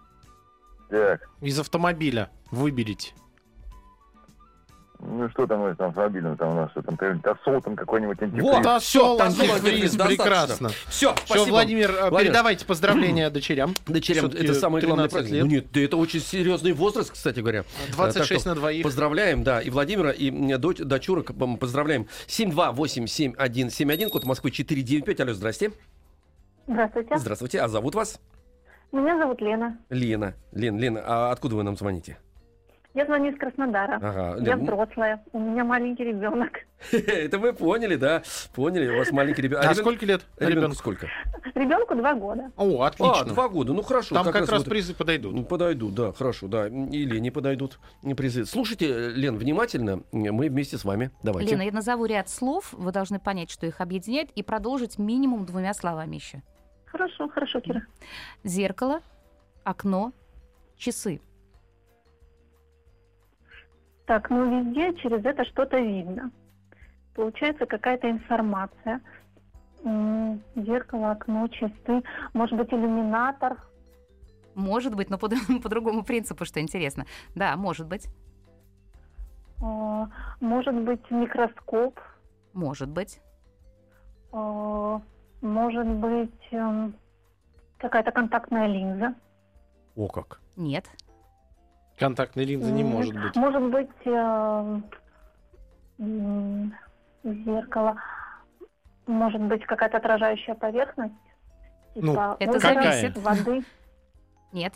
Так, 0.90 1.30
Из 1.42 1.60
автомобиля 1.60 2.30
выберите. 2.52 3.14
Ну 5.04 5.30
что 5.30 5.48
там, 5.48 5.62
у 5.62 5.68
нас 5.68 5.78
там 5.78 5.94
с 5.94 5.96
мобильным, 5.96 6.38
там 6.38 6.50
у 6.50 6.56
нас 6.56 6.72
что 6.72 6.82
там, 6.84 6.98
тосол 6.98 7.62
там 7.62 7.76
какой-нибудь 7.76 8.22
антифриз. 8.22 8.44
Вот, 8.44 8.64
тосол, 8.64 9.22
антифриз, 9.22 9.96
прекрасно. 9.96 10.70
Все, 10.70 11.14
Все, 11.14 11.16
спасибо. 11.26 11.50
Владимир, 11.50 11.90
э, 11.92 12.10
Владимир. 12.10 12.22
передавайте 12.22 12.66
поздравления 12.66 13.30
дочерям. 13.32 13.74
Дочерям, 13.88 14.28
это 14.28 14.54
самый 14.54 14.82
главный 14.82 15.10
13 15.10 15.12
праздник. 15.12 15.34
лет. 15.34 15.44
Ну 15.44 15.50
нет, 15.50 15.72
да 15.72 15.82
это 15.82 15.98
очень 15.98 16.20
серьезный 16.20 16.74
возраст, 16.74 17.12
кстати 17.12 17.40
говоря. 17.40 17.64
26 17.94 18.30
Так 18.30 18.40
что 18.40 18.50
на 18.50 18.56
двоих. 18.56 18.84
Поздравляем, 18.84 19.44
да, 19.44 19.60
и 19.62 19.70
Владимира, 19.70 20.12
и 20.12 20.30
дочь, 20.58 20.78
дочурок 20.78 21.32
поздравляем. 21.60 22.08
7287171, 22.28 24.10
код 24.10 24.26
Москвы 24.26 24.52
495. 24.52 25.20
Алло, 25.22 25.34
здрасте. 25.34 25.72
Здравствуйте. 26.68 27.18
Здравствуйте, 27.18 27.62
а 27.62 27.68
зовут 27.68 27.96
вас? 27.96 28.20
Меня 28.92 29.18
зовут 29.18 29.42
Лена. 29.42 29.78
Лена. 29.90 30.36
Лен, 30.52 30.78
Лена, 30.78 31.02
а 31.06 31.32
откуда 31.32 31.56
вы 31.56 31.64
нам 31.64 31.76
звоните? 31.78 32.18
Я 32.94 33.06
звоню 33.06 33.32
из 33.32 33.38
Краснодара. 33.38 33.96
Ага, 34.02 34.36
Я 34.40 34.56
Лен, 34.56 34.64
взрослая. 34.64 35.24
У 35.32 35.40
меня 35.40 35.64
маленький 35.64 36.04
ребенок. 36.04 36.52
это 36.92 37.40
мы 37.40 37.54
поняли, 37.54 37.96
да, 37.96 38.22
поняли, 38.54 38.94
у 38.94 38.98
вас 38.98 39.12
маленький 39.12 39.42
ребенок. 39.42 39.66
А 39.66 39.74
сколько 39.76 40.06
лет 40.06 40.26
Ребенку 40.38 40.76
сколько? 40.76 41.08
Ребенку 41.56 41.96
два 41.96 42.14
года. 42.16 42.52
О, 42.58 42.82
А, 42.82 42.88
отлично. 42.88 43.26
два 43.26 43.48
года, 43.48 43.72
ну 43.72 43.82
хорошо. 43.82 44.16
Там 44.16 44.26
как, 44.32 44.50
раз 44.50 44.64
призы 44.64 44.94
подойдут. 44.94 45.34
Ну, 45.34 45.46
Подойдут, 45.46 45.96
да, 45.96 46.12
хорошо, 46.12 46.48
да. 46.48 46.68
Или 46.68 47.20
не 47.20 47.32
подойдут 47.32 47.80
не 48.04 48.14
призы. 48.14 48.46
Слушайте, 48.46 49.10
Лен, 49.12 49.38
внимательно, 49.38 50.04
мы 50.12 50.50
вместе 50.50 50.78
с 50.78 50.84
вами. 50.84 51.12
Давайте. 51.24 51.52
Лена, 51.52 51.62
я 51.62 51.72
назову 51.72 52.06
ряд 52.06 52.30
слов, 52.30 52.74
вы 52.74 52.92
должны 52.92 53.20
понять, 53.20 53.52
что 53.52 53.66
их 53.66 53.80
объединяет, 53.80 54.32
и 54.32 54.44
продолжить 54.44 54.98
минимум 54.98 55.46
двумя 55.46 55.74
словами 55.74 56.16
еще. 56.18 56.42
Хорошо, 56.86 57.30
хорошо, 57.30 57.62
Кира. 57.62 57.84
Зеркало, 58.44 59.00
окно, 59.64 60.12
часы. 60.76 61.22
Так, 64.12 64.30
ну 64.30 64.44
везде 64.60 64.94
через 64.96 65.24
это 65.24 65.46
что-то 65.46 65.80
видно. 65.80 66.32
Получается 67.16 67.66
какая-то 67.66 68.12
информация. 68.12 69.00
Зеркало, 70.54 71.12
окно, 71.12 71.48
часы. 71.48 72.04
Может 72.34 72.58
быть, 72.58 72.74
иллюминатор. 72.74 73.56
Может 74.54 74.96
быть, 74.96 75.10
но 75.10 75.18
по, 75.18 75.30
по 75.64 75.70
другому 75.70 76.04
принципу, 76.04 76.44
что 76.44 76.60
интересно. 76.60 77.06
Да, 77.36 77.56
может 77.56 77.88
быть. 77.88 78.08
Э, 79.62 80.08
Может 80.42 80.76
быть, 80.76 81.10
микроскоп. 81.10 81.98
Может 82.52 82.90
быть. 82.90 83.22
Э, 84.34 85.00
Может 85.40 85.88
быть, 85.88 86.48
эм, 86.52 86.96
какая-то 87.78 88.12
контактная 88.12 88.68
линза. 88.68 89.16
О 89.96 90.10
как. 90.10 90.42
Нет. 90.58 90.90
Контактной 92.06 92.46
линзы 92.46 92.72
не 92.72 92.84
может 92.84 93.14
быть. 93.14 93.36
Может 93.36 93.62
быть, 93.72 93.90
э, 94.06 94.80
м, 96.00 96.74
зеркало. 97.24 97.96
Может 99.06 99.40
быть, 99.42 99.64
какая-то 99.68 99.98
отражающая 99.98 100.56
поверхность. 100.56 101.14
Ну, 101.94 102.14
Типа 102.14 102.38
это 102.40 102.58
зависит. 102.60 103.18
воды. 103.20 103.64
Нет. 104.52 104.74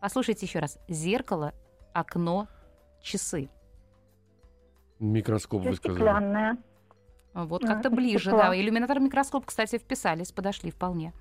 Послушайте 0.00 0.46
еще 0.46 0.60
раз. 0.60 0.78
Зеркало, 0.86 1.52
окно, 1.92 2.46
часы. 3.00 3.48
Микроскоп 5.00 5.62
вы 5.62 5.74
сказали. 5.74 5.96
стеклянное. 5.98 6.56
Вот 7.34 7.62
Да, 7.62 7.74
как-то 7.74 7.90
ближе, 7.90 8.30
стекла. 8.30 8.50
да. 8.50 8.56
Иллюминатор 8.56 9.00
микроскоп, 9.00 9.46
кстати, 9.46 9.78
вписались, 9.78 10.30
подошли 10.30 10.70
вполне. 10.70 11.12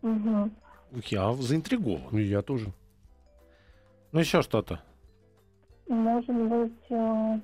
Мгм. 0.00 0.50
Я 1.06 1.32
заинтригован. 1.34 2.02
Ну, 2.10 2.18
Я 2.18 2.42
тоже. 2.42 2.72
Ну, 4.12 4.20
еще 4.20 4.42
что-то. 4.42 4.80
Может 5.88 6.34
быть, 6.34 6.72
э, 6.90 7.40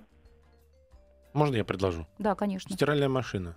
Можно 1.32 1.56
я 1.56 1.64
предложу? 1.64 2.06
Да, 2.18 2.34
конечно. 2.34 2.74
Стиральная 2.74 3.08
машина. 3.08 3.56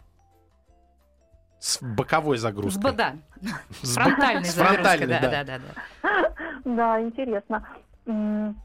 С 1.59 1.79
боковой 1.81 2.37
С 2.37 2.41
загрузкой. 2.41 2.91
Б- 2.91 2.97
да, 2.97 3.15
С 3.83 3.95
фронтальной 3.95 4.45
с 4.45 4.55
загрузкой, 4.55 4.75
фронтальной, 4.75 5.07
да, 5.07 5.19
да. 5.19 5.29
да, 5.29 5.43
да, 5.43 5.59
да. 6.03 6.35
да, 6.65 7.01
интересно. 7.01 7.67
Ну, 8.05 8.55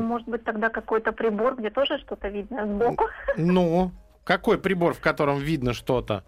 может 0.00 0.28
быть, 0.28 0.44
тогда 0.44 0.68
какой-то 0.68 1.12
прибор, 1.12 1.56
где 1.56 1.70
тоже 1.70 1.98
что-то 1.98 2.28
видно 2.28 2.66
сбоку. 2.66 3.06
Ну, 3.36 3.92
какой 4.24 4.58
прибор, 4.58 4.94
в 4.94 5.00
котором 5.00 5.38
видно 5.38 5.72
что-то? 5.72 6.24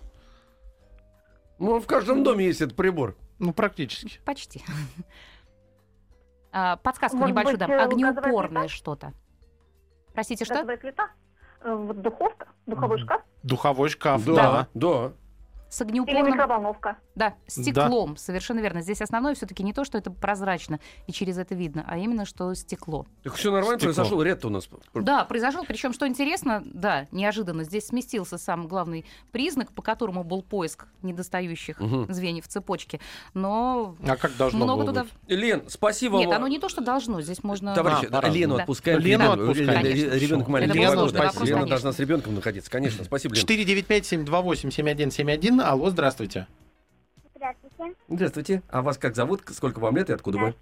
Ну, 1.59 1.81
в 1.81 1.87
каждом 1.87 2.25
доме 2.25 2.47
есть 2.47 2.61
этот 2.61 2.77
прибор. 2.77 3.17
Ну, 3.43 3.53
практически. 3.53 4.21
Почти. 4.25 4.63
А, 6.55 6.77
Подсказку 6.77 7.17
Может 7.17 7.31
небольшую 7.35 7.57
быть, 7.57 7.61
дам. 7.67 7.71
э, 7.71 7.83
Огнеупорное 7.85 8.69
что-то. 8.69 9.15
Простите, 10.13 10.45
что? 10.45 10.53
Газовая 10.57 10.77
плита, 10.77 11.09
э, 11.63 11.75
вот 11.75 12.03
духовка, 12.03 12.49
духовой 12.67 12.99
шкаф 12.99 13.23
Духовой 13.43 13.89
шкаф, 13.89 14.23
Да, 14.27 14.35
да. 14.35 14.69
да. 14.75 15.13
С 15.73 15.81
или 15.81 15.89
огнеупорным... 15.89 16.27
микроволновка. 16.33 16.99
Да, 17.15 17.35
стеклом, 17.47 18.17
совершенно 18.19 18.61
верно. 18.61 18.83
Здесь 18.83 19.01
основное 19.01 19.35
все-таки 19.35 19.63
не 19.63 19.73
то, 19.73 19.85
что 19.85 19.97
это 19.97 20.11
прозрачно 20.11 20.81
и 21.07 21.13
через 21.13 21.39
это 21.39 21.55
видно, 21.55 21.83
а 21.89 21.97
именно, 21.97 22.27
что 22.27 22.53
стекло. 22.55 23.07
Так 23.23 23.35
все 23.37 23.51
нормально 23.51 23.79
Стекло. 23.79 23.95
произошел 23.95 24.23
ряд 24.23 24.45
у 24.45 24.51
нас. 24.51 24.69
Да, 24.95 25.25
произошел, 25.25 25.65
причем, 25.67 25.95
что 25.95 26.07
интересно, 26.07 26.63
да, 26.67 27.07
неожиданно, 27.11 27.65
здесь 27.65 27.87
сместился 27.87 28.37
сам 28.37 28.69
главный 28.69 29.07
признак, 29.31 29.73
по 29.73 29.81
которому 29.81 30.25
был 30.25 30.43
поиск 30.43 30.87
недостающих 31.01 31.81
Мгм. 31.81 32.13
звеньев 32.13 32.47
цепочки, 32.49 33.01
но 33.33 33.97
А 34.07 34.17
как 34.17 34.37
должно 34.37 34.65
много 34.65 34.81
было 34.83 34.87
туда... 34.89 35.03
быть? 35.05 35.13
Лен, 35.29 35.63
спасибо 35.69 36.19
Нет, 36.19 36.29
вам. 36.29 36.37
оно 36.37 36.49
не 36.49 36.59
то, 36.59 36.69
что 36.69 36.83
должно, 36.83 37.23
здесь 37.23 37.43
можно... 37.43 37.75
Товарищи, 37.75 38.07
А, 38.07 38.13
по-разному. 38.13 38.35
Лену 38.39 38.57
Да. 38.57 38.63
отпускаем. 38.63 38.99
Лену 39.01 39.25
Ребенок- 39.25 39.41
отпускаем. 39.41 39.87
Ребенок 39.87 40.49
маленький. 40.49 40.79
Лена 40.79 40.97
конечно. 41.09 41.67
должна 41.67 41.93
с 41.93 41.99
ребенком 41.99 42.35
находиться. 42.35 42.71
Конечно. 42.71 43.05
Спасибо, 43.05 43.35
Лен. 43.35 43.41
495-728-7171. 45.63 45.65
Алло, 45.65 45.91
здравствуйте. 45.91 46.47
Здравствуйте. 47.35 47.97
Здравствуйте. 48.09 48.63
А 48.69 48.83
вас 48.83 48.99
как 48.99 49.15
зовут? 49.15 49.43
Сколько 49.51 49.79
вам 49.79 49.97
лет 49.97 50.11
и 50.11 50.13
откуда 50.13 50.39
вы? 50.39 50.55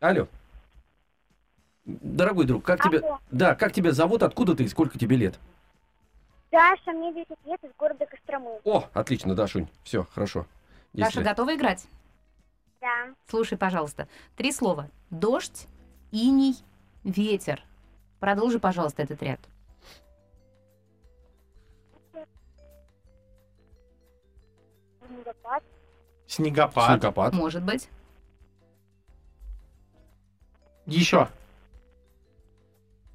Алло. 0.00 0.28
Дорогой 1.84 2.46
друг, 2.46 2.64
как 2.64 2.82
тебя... 2.82 2.98
Алло. 3.00 3.18
Да, 3.30 3.54
как 3.54 3.72
тебя 3.72 3.92
зовут, 3.92 4.22
откуда 4.22 4.54
ты 4.54 4.64
и 4.64 4.68
сколько 4.68 4.98
тебе 4.98 5.16
лет? 5.16 5.38
Даша, 6.50 6.92
мне 6.92 7.12
10 7.14 7.28
лет 7.46 7.60
из 7.62 7.70
города 7.78 8.06
Кострому. 8.06 8.60
О, 8.64 8.88
отлично, 8.92 9.34
Дашунь. 9.34 9.68
Все, 9.84 10.06
хорошо. 10.12 10.46
Даша, 10.92 11.20
лет. 11.20 11.28
готова 11.28 11.54
играть? 11.54 11.86
Да. 12.80 13.14
Слушай, 13.28 13.56
пожалуйста, 13.58 14.08
три 14.36 14.50
слова. 14.52 14.88
Дождь, 15.10 15.66
иней, 16.10 16.56
ветер. 17.04 17.62
Продолжи, 18.18 18.58
пожалуйста, 18.58 19.02
этот 19.02 19.22
ряд. 19.22 19.40
Снегопад. 25.10 25.62
Снегопад. 26.26 26.86
Снегопад. 26.90 27.32
Может 27.34 27.62
быть. 27.62 27.88
Еще. 30.86 31.28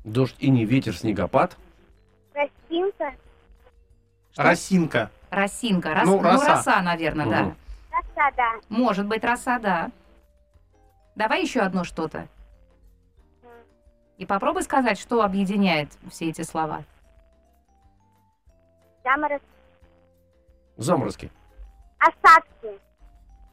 Дождь, 0.04 0.36
иней, 0.40 0.66
ветер, 0.66 0.96
снегопад. 0.96 1.58
Росинка. 2.34 3.14
Что? 4.31 4.44
Росинка. 4.44 5.12
Росинка. 5.29 5.94
Рос- 5.94 6.05
Ну, 6.05 6.18
Ну, 6.18 6.24
роса. 6.24 6.48
роса, 6.58 6.81
наверное, 6.81 7.25
да. 7.29 7.42
Мгм. 7.44 7.55
Рассада. 7.92 8.62
Может 8.70 9.05
быть, 9.08 9.24
роса, 9.24 9.60
да. 9.60 9.92
Давай 11.16 11.42
еще 11.42 11.62
одно 11.62 11.84
что-то. 11.86 12.27
И 14.18 14.25
попробуй 14.25 14.64
сказать, 14.64 14.98
что 14.98 15.24
объединяет 15.24 15.90
все 16.10 16.29
эти 16.29 16.42
слова. 16.44 16.84
Заморозки. 19.03 19.46
Заморозки. 20.77 21.31
Осадки. 22.00 22.79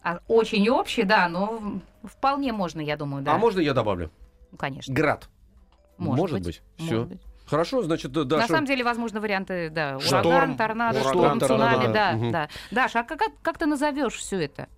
А, 0.02 0.18
очень 0.28 0.68
общий, 0.68 1.05
да, 1.05 1.28
но 1.28 1.81
вполне 2.05 2.52
можно, 2.52 2.81
я 2.81 2.96
думаю, 2.96 3.22
да. 3.22 3.35
А 3.35 3.38
можно 3.38 3.61
я 3.61 3.72
добавлю? 3.72 4.11
Ну, 4.50 4.59
конечно. 4.59 4.92
Град. 4.92 5.28
Может, 5.96 6.42
быть. 6.42 6.62
Может 6.78 6.90
Все. 6.90 7.05
быть. 7.05 7.20
Хорошо, 7.46 7.83
значит, 7.83 8.12
да. 8.12 8.38
На 8.38 8.46
самом 8.46 8.66
деле, 8.66 8.85
возможно, 8.85 9.20
варианты, 9.20 9.68
да, 9.70 9.98
Шторм, 10.00 10.26
ураган, 10.26 10.57
торнадо, 10.57 11.00
ураган, 11.00 11.12
шторм, 11.12 11.38
торнадо, 11.38 11.74
цунами, 11.74 11.92
да. 11.92 12.12
да, 12.12 12.31
да. 12.31 12.48
Даша, 12.70 13.00
а 13.00 13.05
как, 13.05 13.20
как 13.42 13.59
ты 13.59 13.66
назовешь 13.66 14.14
все 14.14 14.44
это? 14.44 14.68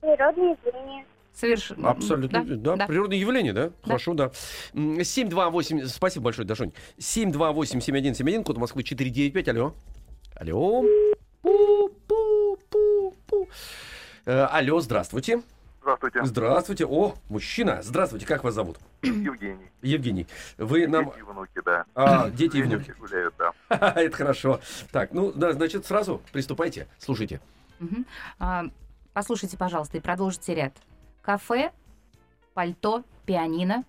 Природные 0.00 0.56
явления. 0.64 1.04
Совершенно. 1.32 1.90
Абсолютно. 1.90 2.44
Да, 2.44 2.86
природное 2.86 3.16
явление, 3.16 3.52
да? 3.52 3.70
Хорошо, 3.82 4.14
да. 4.14 4.32
М, 4.74 5.04
728... 5.04 5.86
Спасибо 5.86 6.24
большое, 6.24 6.46
Дашунь. 6.48 6.72
728-7171, 6.98 8.42
код 8.42 8.58
Москвы 8.58 8.82
495. 8.82 9.48
Алло. 9.48 9.74
Алло. 10.40 10.84
Пу-пу-пу-пу. 11.42 13.48
Э, 14.24 14.44
Алло, 14.44 14.80
здравствуйте. 14.80 15.42
Здравствуйте, 15.80 16.24
Здравствуйте. 16.24 16.86
О, 16.86 17.14
мужчина. 17.28 17.82
Здравствуйте, 17.82 18.24
как 18.24 18.44
вас 18.44 18.54
зовут? 18.54 18.78
Евгений. 19.02 19.68
Евгений. 19.82 20.28
Вы 20.56 20.86
нам... 20.86 21.06
Дети 21.06 21.18
и 21.18 21.22
внуки, 21.22 21.60
да. 21.64 21.84
А, 21.94 22.30
дети 22.30 22.58
и 22.58 22.62
внуки. 22.62 22.94
Гуляют, 23.00 23.34
да. 23.36 23.52
Это 23.96 24.16
хорошо. 24.16 24.60
Так, 24.92 25.10
ну, 25.12 25.32
да, 25.32 25.54
значит, 25.54 25.86
сразу 25.86 26.22
приступайте. 26.30 26.86
Слушайте. 26.98 27.40
А, 28.38 28.66
послушайте, 29.14 29.58
пожалуйста, 29.58 29.96
и 29.96 30.00
продолжите 30.00 30.54
ряд. 30.54 30.72
Кафе, 31.22 31.72
пальто, 32.54 33.02
пианино. 33.26 33.82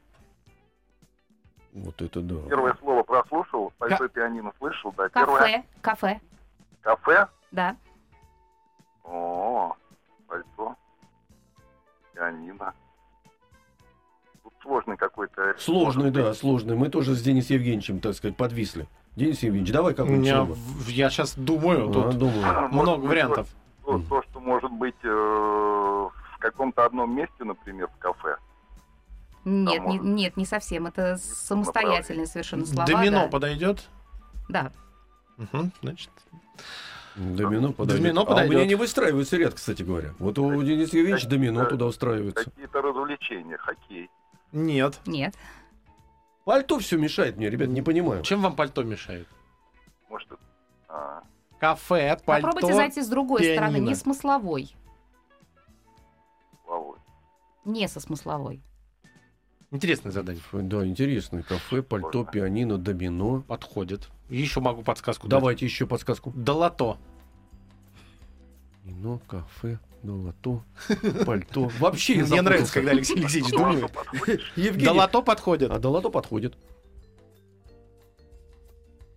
Вот 1.73 2.01
это 2.01 2.21
да. 2.21 2.49
Первое 2.49 2.73
слово 2.79 3.03
прослушал, 3.03 3.71
большой 3.77 4.09
пианино 4.09 4.51
слышал, 4.57 4.91
да. 4.97 5.09
Первое 5.09 5.63
Кафе, 5.81 6.19
кафе, 6.81 7.27
да. 7.51 7.75
О, 9.03 9.73
пальто. 10.27 10.75
Пианино. 12.13 12.73
Тут 14.43 14.53
сложный 14.61 14.97
какой-то. 14.97 15.55
Сложный, 15.57 16.11
да, 16.11 16.33
сложный. 16.33 16.75
Мы 16.75 16.89
тоже 16.89 17.15
с 17.15 17.21
Денисом 17.21 17.57
Евгеньевичем, 17.57 17.99
так 17.99 18.13
сказать, 18.13 18.37
подвисли. 18.37 18.87
Денис 19.15 19.41
Евгеньевич, 19.41 19.73
давай 19.73 19.93
слово. 20.45 20.53
в- 20.53 20.87
я 20.89 21.09
сейчас 21.09 21.35
думаю, 21.35 21.89
А, 21.89 21.93
тут 21.93 22.17
думаю. 22.17 22.69
Много 22.69 23.01
быть, 23.01 23.09
вариантов. 23.09 23.47
То, 23.83 23.99
то, 24.07 24.21
что 24.23 24.39
может 24.39 24.71
быть 24.71 24.95
э, 25.03 25.07
в 25.07 26.37
каком-то 26.39 26.85
одном 26.85 27.15
месте, 27.15 27.43
например, 27.43 27.87
в 27.87 27.97
кафе. 27.97 28.37
Нет, 29.45 29.73
не, 29.73 29.79
может. 29.79 30.03
нет, 30.03 30.37
не 30.37 30.45
совсем. 30.45 30.85
Это 30.85 31.17
самостоятельные 31.17 32.27
совершенно 32.27 32.65
слова. 32.65 32.85
Домино 32.85 33.23
да. 33.23 33.27
подойдет? 33.29 33.89
Да. 34.47 34.71
Мгм, 35.37 35.71
значит, 35.81 36.11
Домино 37.15 37.73
подойдет. 37.73 38.03
Домино 38.03 38.21
А 38.21 38.23
у 38.23 38.27
подойдет. 38.27 38.55
меня 38.55 38.65
не 38.65 38.75
выстраивается 38.75 39.35
ряд, 39.37 39.53
кстати 39.55 39.83
говоря. 39.83 40.13
Вот 40.19 40.37
у 40.39 40.63
Дениса 40.63 40.97
Евгеньевича 40.97 41.27
домино 41.27 41.65
туда 41.65 41.85
устраивается. 41.85 42.45
Какие-то 42.45 42.81
развлечения, 42.81 43.57
хоккей. 43.57 44.09
нет. 44.51 44.99
Нет. 45.05 45.35
Пальто 46.45 46.79
все 46.79 46.97
мешает 46.97 47.37
мне, 47.37 47.49
ребят, 47.49 47.69
не 47.69 47.81
понимаю. 47.81 48.23
Чем 48.23 48.41
вам 48.41 48.55
пальто 48.55 48.83
мешает? 48.83 49.27
Может, 50.09 50.31
это- 50.31 50.39
а, 50.87 51.23
Кафе, 51.59 52.17
пальто. 52.25 52.47
Попробуйте 52.47 52.73
зайти 52.75 53.01
с 53.01 53.07
другой 53.07 53.43
стороны, 53.43 53.73
пианино. 53.73 53.89
не 53.89 53.95
смысловой. 53.95 54.75
Славой. 56.65 56.97
Не 57.65 57.87
со 57.87 57.99
смысловой. 57.99 58.61
Интересное 59.71 60.11
задание. 60.11 60.41
Да, 60.51 60.85
интересно. 60.85 61.43
Кафе, 61.43 61.83
пальто, 61.83 62.25
пианино, 62.25 62.77
домино. 62.77 63.43
Подходит. 63.47 64.09
Еще 64.29 64.59
могу 64.61 64.81
подсказку 64.81 65.27
дать. 65.27 65.39
Давайте 65.39 65.65
еще 65.65 65.85
подсказку. 65.85 66.31
Долото. 66.35 66.97
Вино, 68.83 69.21
кафе, 69.27 69.77
долото, 70.01 70.63
пальто. 71.25 71.69
Вообще 71.79 72.15
Мне 72.15 72.41
нравится, 72.41 72.65
запутался. 72.65 72.73
когда 72.73 72.91
Алексей 72.91 73.15
Алексеевич 73.17 73.51
думает. 73.51 73.91
Евгений. 74.55 74.85
Да 74.85 74.93
лото 74.93 75.21
подходит. 75.21 75.69
А 75.69 75.77
долото 75.77 76.09
подходит. 76.09 76.57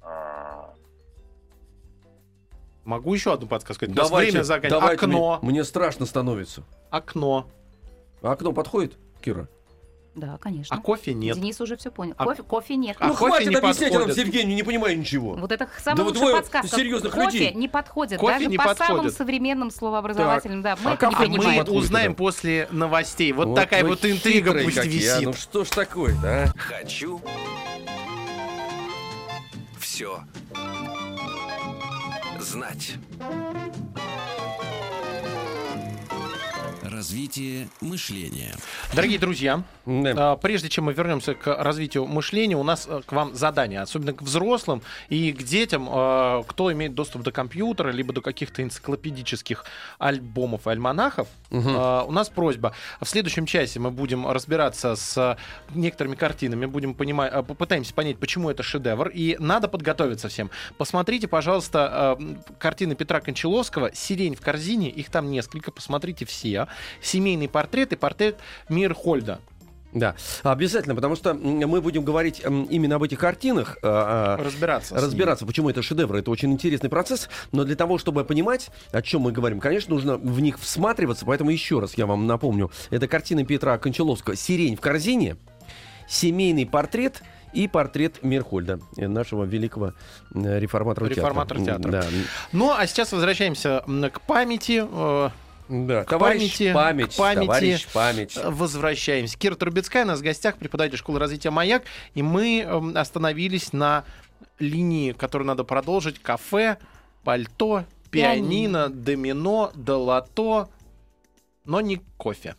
А, 0.02 0.74
Могу 2.84 3.14
еще 3.14 3.32
одну 3.32 3.46
подсказку. 3.46 3.86
сказать? 3.86 3.94
Давайте, 3.96 4.32
время 4.32 4.44
заканчивается. 4.44 4.80
давайте, 4.80 5.04
Окно. 5.06 5.38
Мне, 5.40 5.50
мне 5.52 5.64
страшно 5.64 6.04
становится. 6.04 6.62
Окно. 6.90 7.48
А 8.20 8.32
окно 8.32 8.52
подходит, 8.52 8.98
Кира? 9.22 9.48
Да, 10.14 10.36
конечно. 10.38 10.76
А 10.76 10.80
кофе 10.80 11.14
нет. 11.14 11.36
Денис 11.36 11.58
уже 11.62 11.76
все 11.78 11.90
понял. 11.90 12.14
А- 12.18 12.24
Кофе, 12.24 12.42
кофе 12.42 12.76
нет. 12.76 12.96
А 13.00 13.06
ну 13.08 13.14
кофе 13.14 13.30
хватит 13.30 13.48
не 13.48 13.56
объяснять 13.56 13.92
нам 13.92 14.02
подходит. 14.02 14.26
Евгению, 14.26 14.56
не 14.56 14.62
понимаю 14.62 14.98
ничего. 14.98 15.32
Вот 15.34 15.50
это 15.52 15.68
самая 15.78 15.96
Да 15.96 16.02
лучшая 16.04 16.32
подсказка. 16.36 16.76
серьезных 16.76 17.14
кофе 17.14 17.24
людей. 17.24 17.54
не 17.54 17.66
подходит. 17.68 18.20
Кофе 18.20 18.32
Даже 18.34 18.46
не 18.46 18.58
по 18.58 18.74
самым 18.74 18.76
подходит. 18.96 19.14
современным 19.16 19.70
словообразовательным. 19.70 20.60
Да, 20.60 20.76
мы 20.84 20.90
А 20.90 20.94
это 20.94 21.06
не 21.06 21.14
А 21.14 21.18
мы 21.18 21.26
понимаем. 21.26 21.58
Подходит, 21.60 21.82
узнаем 21.82 22.12
да. 22.12 22.16
после 22.18 22.68
новостей. 22.70 23.32
Вот, 23.32 23.54
такая 23.54 23.82
вы 23.84 23.88
вот 23.90 24.04
интрига 24.04 24.52
пусть 24.62 24.76
какие, 24.76 25.08
а. 25.08 25.14
висит. 25.16 25.26
Ну 25.28 25.32
что 25.32 25.64
ж 25.64 25.68
такое-то, 25.70 26.44
а? 26.44 26.52
Хочу 26.58 27.20
все 29.78 30.20
знать. 32.38 32.92
Развитие 37.02 37.66
мышления. 37.80 38.54
Дорогие 38.94 39.18
друзья, 39.18 39.64
Да. 39.86 40.12
а, 40.32 40.36
прежде 40.36 40.68
чем 40.68 40.84
мы 40.84 40.92
вернемся 40.92 41.34
к 41.34 41.52
развитию 41.60 42.06
мышления, 42.06 42.56
у 42.56 42.62
нас 42.62 42.86
э, 42.88 43.00
к 43.04 43.10
вам 43.10 43.34
задание, 43.34 43.80
особенно 43.80 44.12
к 44.12 44.22
взрослым 44.22 44.82
и 45.08 45.32
к 45.32 45.42
детям, 45.42 45.88
э, 45.92 46.44
кто 46.46 46.72
имеет 46.72 46.94
доступ 46.94 47.22
до 47.22 47.32
компьютера, 47.32 47.90
либо 47.90 48.12
до 48.12 48.20
каких-то 48.20 48.62
энциклопедических 48.62 49.64
альбомов 49.98 50.68
и 50.68 50.70
альманахов. 50.70 51.26
Э, 51.50 52.04
У 52.06 52.12
нас 52.12 52.28
просьба. 52.28 52.72
В 53.00 53.08
следующем 53.08 53.46
часе 53.46 53.80
мы 53.80 53.90
будем 53.90 54.28
разбираться 54.30 54.94
с 54.94 55.36
некоторыми 55.74 56.14
картинами, 56.14 56.66
будем 56.66 56.94
понимать, 56.94 57.32
попытаемся 57.32 57.92
понять, 57.94 58.18
почему 58.18 58.48
это 58.48 58.62
шедевр. 58.62 59.08
И 59.08 59.36
надо 59.40 59.66
подготовиться 59.66 60.28
всем. 60.28 60.50
Посмотрите, 60.78 61.26
пожалуйста, 61.26 62.16
картины 62.60 62.94
Петра 62.94 63.20
Кончаловского 63.20 63.92
«Сирень 63.92 64.36
в 64.36 64.40
корзине». 64.40 64.88
Их 64.88 65.10
там 65.10 65.32
несколько, 65.32 65.72
посмотрите 65.72 66.26
все. 66.26 66.68
Семейный 67.00 67.48
портрет 67.48 67.92
и 67.92 67.96
портрет 67.96 68.36
Мирхольда. 68.68 69.40
Да, 69.92 70.16
обязательно, 70.42 70.94
потому 70.94 71.16
что 71.16 71.34
мы 71.34 71.82
будем 71.82 72.02
говорить 72.02 72.40
именно 72.40 72.96
об 72.96 73.02
этих 73.02 73.18
картинах, 73.18 73.76
а, 73.82 74.38
а, 74.38 74.42
Разбираться. 74.42 74.94
разбираться, 74.96 75.44
почему 75.44 75.68
это 75.68 75.82
шедевр. 75.82 76.16
Это 76.16 76.30
очень 76.30 76.50
интересный 76.50 76.88
процесс, 76.88 77.28
но 77.52 77.64
для 77.64 77.76
того, 77.76 77.98
чтобы 77.98 78.24
понимать, 78.24 78.70
о 78.90 79.02
чем 79.02 79.22
мы 79.22 79.32
говорим, 79.32 79.60
конечно, 79.60 79.94
нужно 79.94 80.16
в 80.16 80.40
них 80.40 80.58
всматриваться, 80.58 81.26
поэтому 81.26 81.50
еще 81.50 81.78
раз 81.78 81.94
я 81.94 82.06
вам 82.06 82.26
напомню. 82.26 82.70
Это 82.88 83.06
картина 83.06 83.44
Петра 83.44 83.76
Кончаловского 83.76 84.34
«Сирень 84.34 84.76
в 84.76 84.80
корзине», 84.80 85.36
семейный 86.08 86.64
портрет 86.64 87.22
и 87.52 87.68
портрет 87.68 88.22
Мирхольда, 88.22 88.80
э, 88.96 89.08
нашего 89.08 89.44
великого 89.44 89.92
э, 90.34 90.58
реформатора 90.58 91.08
театра. 91.08 91.22
Реформатора 91.22 91.60
театра. 91.60 91.90
Да, 91.90 92.04
Ну, 92.52 92.72
а 92.72 92.86
сейчас 92.86 93.12
возвращаемся 93.12 93.84
к 94.10 94.20
памяти. 94.22 94.84
Да. 95.72 96.04
К 96.04 96.10
Товарищ 96.10 96.58
памяти, 96.58 96.72
память, 96.74 97.14
к 97.14 97.16
памяти. 97.16 97.46
товарищ 97.46 97.86
память. 97.92 98.38
Возвращаемся. 98.44 99.38
Кира 99.38 99.54
Трубецкая 99.54 100.04
у 100.04 100.08
нас 100.08 100.20
в 100.20 100.22
гостях, 100.22 100.56
преподаватель 100.56 100.98
школы 100.98 101.18
развития 101.18 101.50
«Маяк». 101.50 101.84
И 102.14 102.22
мы 102.22 102.60
эм, 102.60 102.96
остановились 102.96 103.72
на 103.72 104.04
линии, 104.58 105.12
которую 105.12 105.48
надо 105.48 105.64
продолжить. 105.64 106.18
Кафе, 106.18 106.76
пальто, 107.24 107.84
пианино, 108.10 108.90
домино, 108.90 109.72
долото, 109.74 110.68
но 111.64 111.80
не 111.80 112.02
кофе. 112.18 112.54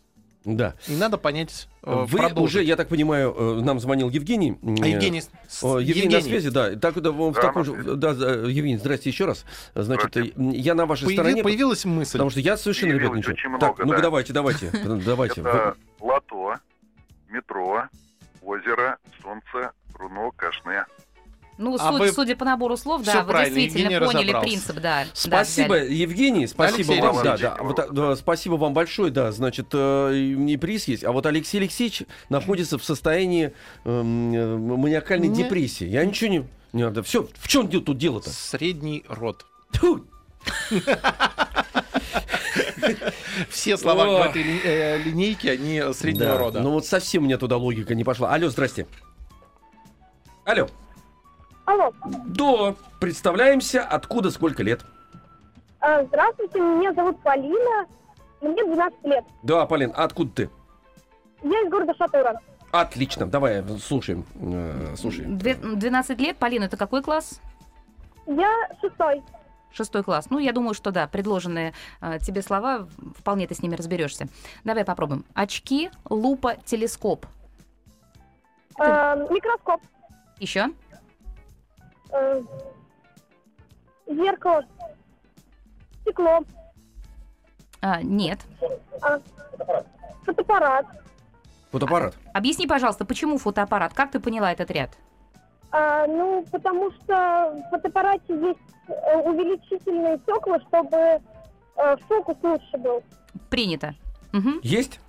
Да. 0.45 0.75
И 0.87 0.95
надо 0.95 1.17
понять, 1.17 1.69
э, 1.83 2.03
Вы 2.05 2.17
продолжить. 2.17 2.37
уже, 2.55 2.63
я 2.63 2.75
так 2.75 2.89
понимаю, 2.89 3.33
э, 3.37 3.61
нам 3.61 3.79
звонил 3.79 4.09
Евгений. 4.09 4.57
А 4.61 4.87
Евгений, 4.87 5.21
с- 5.47 5.63
О, 5.63 5.79
Евгений, 5.79 6.13
на 6.15 6.21
связи, 6.21 6.49
да. 6.49 6.75
Так, 6.75 6.99
да, 7.01 7.11
в 7.11 7.33
Да, 7.33 7.41
таком 7.41 7.63
же, 7.63 7.73
да, 7.95 8.13
да, 8.13 8.31
Евгений, 8.33 8.77
здрасте 8.77 9.09
еще 9.09 9.25
раз. 9.25 9.45
Значит, 9.73 10.17
э, 10.17 10.31
я 10.35 10.75
на 10.75 10.85
вашей 10.85 11.05
Появи- 11.07 11.13
стороне, 11.13 11.43
появилась 11.43 11.85
мысль. 11.85 12.13
потому 12.13 12.29
что 12.29 12.41
я 12.41 12.57
совершенно, 12.57 12.91
ребят, 12.93 13.13
ничего. 13.13 13.33
очень 13.33 13.51
Так, 13.57 13.77
много, 13.77 13.85
ну-ка 13.85 13.97
да. 13.97 14.03
давайте, 14.03 14.33
давайте, 14.33 14.69
давайте. 15.05 15.41
Это 15.41 15.75
лото, 16.01 16.55
метро, 17.29 17.83
озеро, 18.41 18.97
солнце, 19.21 19.71
руно, 19.97 20.31
кашне. 20.35 20.85
Ну, 21.57 21.75
А 21.75 21.91
судя, 21.91 21.97
вы- 22.03 22.11
судя 22.11 22.35
по 22.35 22.45
набору 22.45 22.75
слов, 22.77 23.03
Всё 23.03 23.13
да, 23.13 23.23
вы 23.23 23.31
правильно, 23.31 23.55
действительно 23.59 23.91
Евгений 23.93 24.05
поняли 24.11 24.23
разобрался. 24.31 24.47
принцип, 24.47 24.75
да. 24.81 25.05
Спасибо, 25.13 25.75
да. 25.75 25.81
Евгений, 25.83 26.47
спасибо 26.47 26.93
Алексей 26.93 27.01
вам. 27.01 27.23
Да, 27.23 27.37
да, 27.37 27.57
вот, 27.61 27.93
да, 27.93 28.15
спасибо 28.15 28.53
вам 28.55 28.73
большое, 28.73 29.11
да. 29.11 29.31
Значит, 29.31 29.67
э, 29.73 30.15
и 30.15 30.57
приз 30.57 30.87
есть. 30.87 31.03
А 31.03 31.11
вот 31.11 31.25
Алексей 31.27 31.59
Алексеевич 31.59 32.03
находится 32.29 32.77
в 32.79 32.83
состоянии 32.83 33.53
эм, 33.85 34.33
э, 34.33 34.57
маниакальной 34.57 35.27
Не- 35.27 35.43
депрессии. 35.43 35.85
Я 35.85 36.03
ничего 36.05 36.29
не... 36.31 36.47
не 36.73 36.83
надо. 36.83 37.03
Все, 37.03 37.27
в 37.35 37.47
чем 37.47 37.69
тут 37.69 37.97
дело-то? 37.97 38.31
Средний 38.31 39.05
род. 39.07 39.45
Тьфу. 39.73 40.05
Все 43.49 43.77
слова 43.77 44.05
в 44.27 44.29
этой 44.29 44.43
э, 44.63 44.97
линейке, 45.03 45.51
они 45.51 45.81
среднего 45.93 46.25
Да, 46.31 46.37
рода. 46.37 46.59
Ну 46.61 46.71
вот 46.71 46.85
совсем 46.85 47.23
мне 47.23 47.37
туда 47.37 47.57
логика 47.57 47.95
не 47.95 48.03
пошла. 48.03 48.33
Алло, 48.33 48.49
здрасте. 48.49 48.87
Алло. 50.45 50.67
Алло, 51.65 51.91
Да, 52.27 52.75
представляемся, 52.99 53.83
откуда, 53.83 54.31
сколько 54.31 54.63
лет. 54.63 54.81
э, 55.81 56.05
здравствуйте, 56.07 56.59
меня 56.59 56.93
зовут 56.93 57.21
Полина, 57.21 57.85
мне 58.41 58.63
12 58.65 59.03
лет. 59.05 59.23
Да, 59.43 59.65
Полин, 59.65 59.93
а 59.95 60.03
откуда 60.03 60.31
ты? 60.31 60.49
Я 61.41 61.61
из 61.61 61.69
города 61.69 61.93
Шатура. 61.97 62.39
Отлично, 62.71 63.27
давай, 63.27 63.63
слушаем. 63.79 64.25
э, 64.35 64.95
слушаем. 64.97 65.37
Две- 65.37 65.55
12 65.55 66.19
лет, 66.19 66.37
Полина, 66.37 66.65
это 66.65 66.75
какой 66.77 67.01
класс? 67.01 67.39
Я 68.25 68.49
шестой. 68.81 69.21
Шестой 69.71 70.03
класс. 70.03 70.27
Ну, 70.29 70.37
я 70.39 70.51
думаю, 70.53 70.73
что 70.73 70.91
да, 70.91 71.07
предложенные 71.07 71.73
э, 72.01 72.19
тебе 72.19 72.41
слова, 72.41 72.87
вполне 73.17 73.47
ты 73.47 73.55
с 73.55 73.61
ними 73.61 73.75
разберешься. 73.75 74.27
Давай 74.63 74.85
попробуем. 74.85 75.25
Очки, 75.33 75.89
лупа, 76.09 76.55
телескоп. 76.65 77.25
Э, 78.79 79.15
микроскоп, 79.29 79.81
Еще? 80.39 80.69
Э, 82.13 82.41
зеркало, 84.07 84.63
стекло, 86.01 86.39
А, 87.81 88.01
нет. 88.01 88.39
э, 88.61 89.19
фотоаппарат. 90.25 90.85
Фотоаппарат. 91.71 92.15
Объясни, 92.33 92.67
пожалуйста, 92.67 93.03
почему 93.05 93.37
фотоаппарат? 93.37 93.93
Как 93.93 94.11
ты 94.11 94.19
поняла 94.19 94.51
этот 94.51 94.69
ряд? 94.71 94.91
Э, 95.71 96.05
ну, 96.07 96.45
потому 96.51 96.91
что 96.91 97.63
в 97.65 97.69
фотоаппарате 97.71 98.33
есть 98.39 98.59
э, 98.87 99.17
увеличительные 99.17 100.17
стекла, 100.19 100.59
чтобы 100.61 100.97
э, 100.97 101.97
фокус 102.07 102.37
лучше 102.43 102.77
был. 102.77 103.03
Принято. 103.49 103.95
Мгм. 104.31 104.59
Есть? 104.63 104.99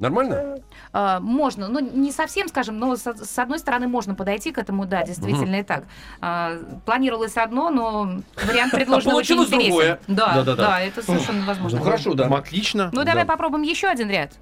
Нормально? 0.00 0.56
А, 0.94 1.20
можно, 1.20 1.68
ну 1.68 1.78
не 1.78 2.10
совсем, 2.10 2.48
скажем, 2.48 2.78
но 2.78 2.96
с, 2.96 3.02
с 3.06 3.38
одной 3.38 3.58
стороны 3.58 3.86
можно 3.86 4.14
подойти 4.14 4.50
к 4.50 4.56
этому, 4.56 4.86
да, 4.86 5.04
действительно 5.04 5.56
и 5.56 5.62
так. 5.62 5.84
А, 6.22 6.56
планировалось 6.86 7.36
одно, 7.36 7.68
но 7.68 8.22
вариант 8.46 8.72
предложен 8.72 9.12
очень 9.12 9.36
интересен. 9.36 9.98
Да, 10.08 10.36
Да-да-да. 10.36 10.66
да, 10.66 10.80
это 10.80 11.02
совершенно 11.02 11.44
возможно. 11.44 11.78
Ну, 11.78 11.84
хорошо, 11.84 12.14
да. 12.14 12.26
Отлично. 12.28 12.88
Ну 12.94 13.04
давай 13.04 13.24
Да. 13.24 13.32
попробуем 13.32 13.62
еще 13.62 13.88
один 13.88 14.08
ряд. 14.10 14.32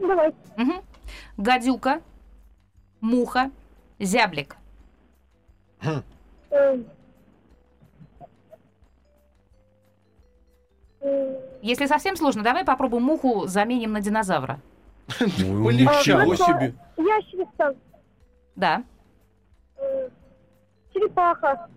давай. 0.00 0.32
Гадюка, 1.36 2.00
муха, 3.00 3.52
зяблик. 4.00 4.56
Э, 5.82 6.02
Если 11.62 11.86
совсем 11.86 12.16
сложно, 12.16 12.42
давай 12.42 12.64
попробуем 12.64 13.04
муху 13.04 13.46
заменим 13.46 13.92
на 13.92 14.00
динозавра. 14.00 14.58
Ничего 15.20 16.18
Хорошо. 16.36 16.44
себе. 16.44 16.74
Ящерица, 16.96 17.74
Да, 18.56 18.84
э, 19.78 20.08
черепаха, 20.92 21.68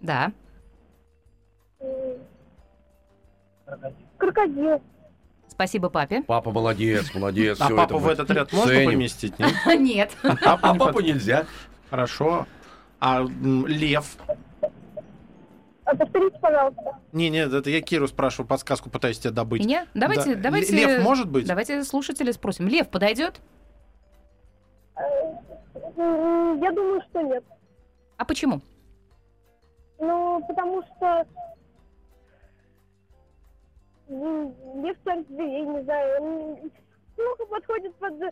да. 0.00 0.32
крокодил. 4.18 4.82
Спасибо 5.48 5.88
папе. 5.88 6.22
Папа 6.26 6.50
молодец, 6.50 7.14
молодец. 7.14 7.60
А 7.60 7.68
папу 7.70 7.98
в 7.98 8.08
этот 8.08 8.28
ряд 8.30 8.52
можно 8.52 8.74
поместить? 8.84 9.38
нет? 9.38 9.52
Нет. 9.78 10.16
А 10.22 10.56
папу 10.56 11.00
нельзя. 11.00 11.46
Хорошо. 11.90 12.46
А 13.00 13.22
лев? 13.22 14.16
А 15.84 15.94
повторите, 15.96 16.38
пожалуйста. 16.40 16.98
Не, 17.12 17.28
нет, 17.28 17.52
это 17.52 17.68
я 17.70 17.80
Киру 17.82 18.08
спрашиваю, 18.08 18.48
подсказку 18.48 18.88
пытаюсь 18.90 19.18
тебе 19.18 19.32
добыть. 19.32 19.62
Меня? 19.64 19.86
Давайте, 19.94 20.34
Да. 20.34 20.42
давайте. 20.44 20.74
Лев 20.74 21.02
может 21.02 21.28
быть? 21.30 21.46
Давайте 21.46 21.84
слушателя 21.84 22.32
спросим. 22.32 22.68
Лев 22.68 22.88
подойдет? 22.88 23.40
М, 25.96 26.60
Я 26.62 26.72
думаю, 26.72 27.02
что 27.10 27.20
нет. 27.22 27.44
А 28.16 28.24
почему? 28.24 28.60
Ну, 29.98 30.42
потому 30.48 30.82
что 30.82 31.26
м, 34.08 34.54
Лев 34.82 34.96
царь 35.04 35.22
зверей, 35.28 35.66
не 35.66 35.82
знаю, 35.84 36.22
он 36.22 36.70
плохо 37.16 37.46
подходит 37.50 37.94
под... 37.96 38.22
э, 38.22 38.30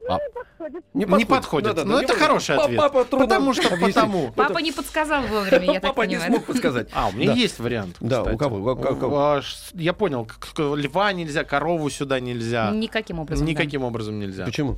э, 0.00 0.08
ну, 0.08 0.14
А. 0.14 0.18
не 0.18 0.32
подходит. 0.32 0.84
Не 0.94 1.24
подходит. 1.24 1.76
Ну, 1.76 1.82
не 1.84 2.04
это 2.04 2.06
подходит. 2.08 2.22
хороший 2.22 2.56
Па- 2.56 2.64
ответ. 2.64 2.78
Папа 2.78 3.04
Потому 3.04 3.54
что 3.54 3.68
объяснить. 3.68 3.94
потому. 3.94 4.32
Папа 4.32 4.58
не 4.58 4.72
подсказал 4.72 5.22
вовремя, 5.22 5.64
я 5.66 5.72
так 5.74 5.82
Папа 5.82 6.02
не 6.02 6.14
понимаю. 6.16 6.32
смог 6.32 6.44
подсказать. 6.46 6.88
А, 6.92 7.08
у 7.08 7.12
меня 7.12 7.26
Да. 7.28 7.32
есть 7.34 7.58
вариант. 7.58 7.96
Да, 8.00 8.22
у 8.22 8.36
кого? 8.36 8.72
У 8.72 8.76
кого? 8.76 9.18
А, 9.20 9.40
Я 9.74 9.92
понял, 9.92 10.24
к- 10.26 10.54
к- 10.54 10.74
льва 10.74 11.12
нельзя, 11.12 11.44
корову 11.44 11.88
сюда 11.90 12.20
нельзя. 12.20 12.70
Никаким 12.70 13.18
образом. 13.20 13.44
да. 13.46 13.50
Никаким 13.52 13.84
образом 13.84 14.18
нельзя. 14.18 14.44
Почему? 14.44 14.76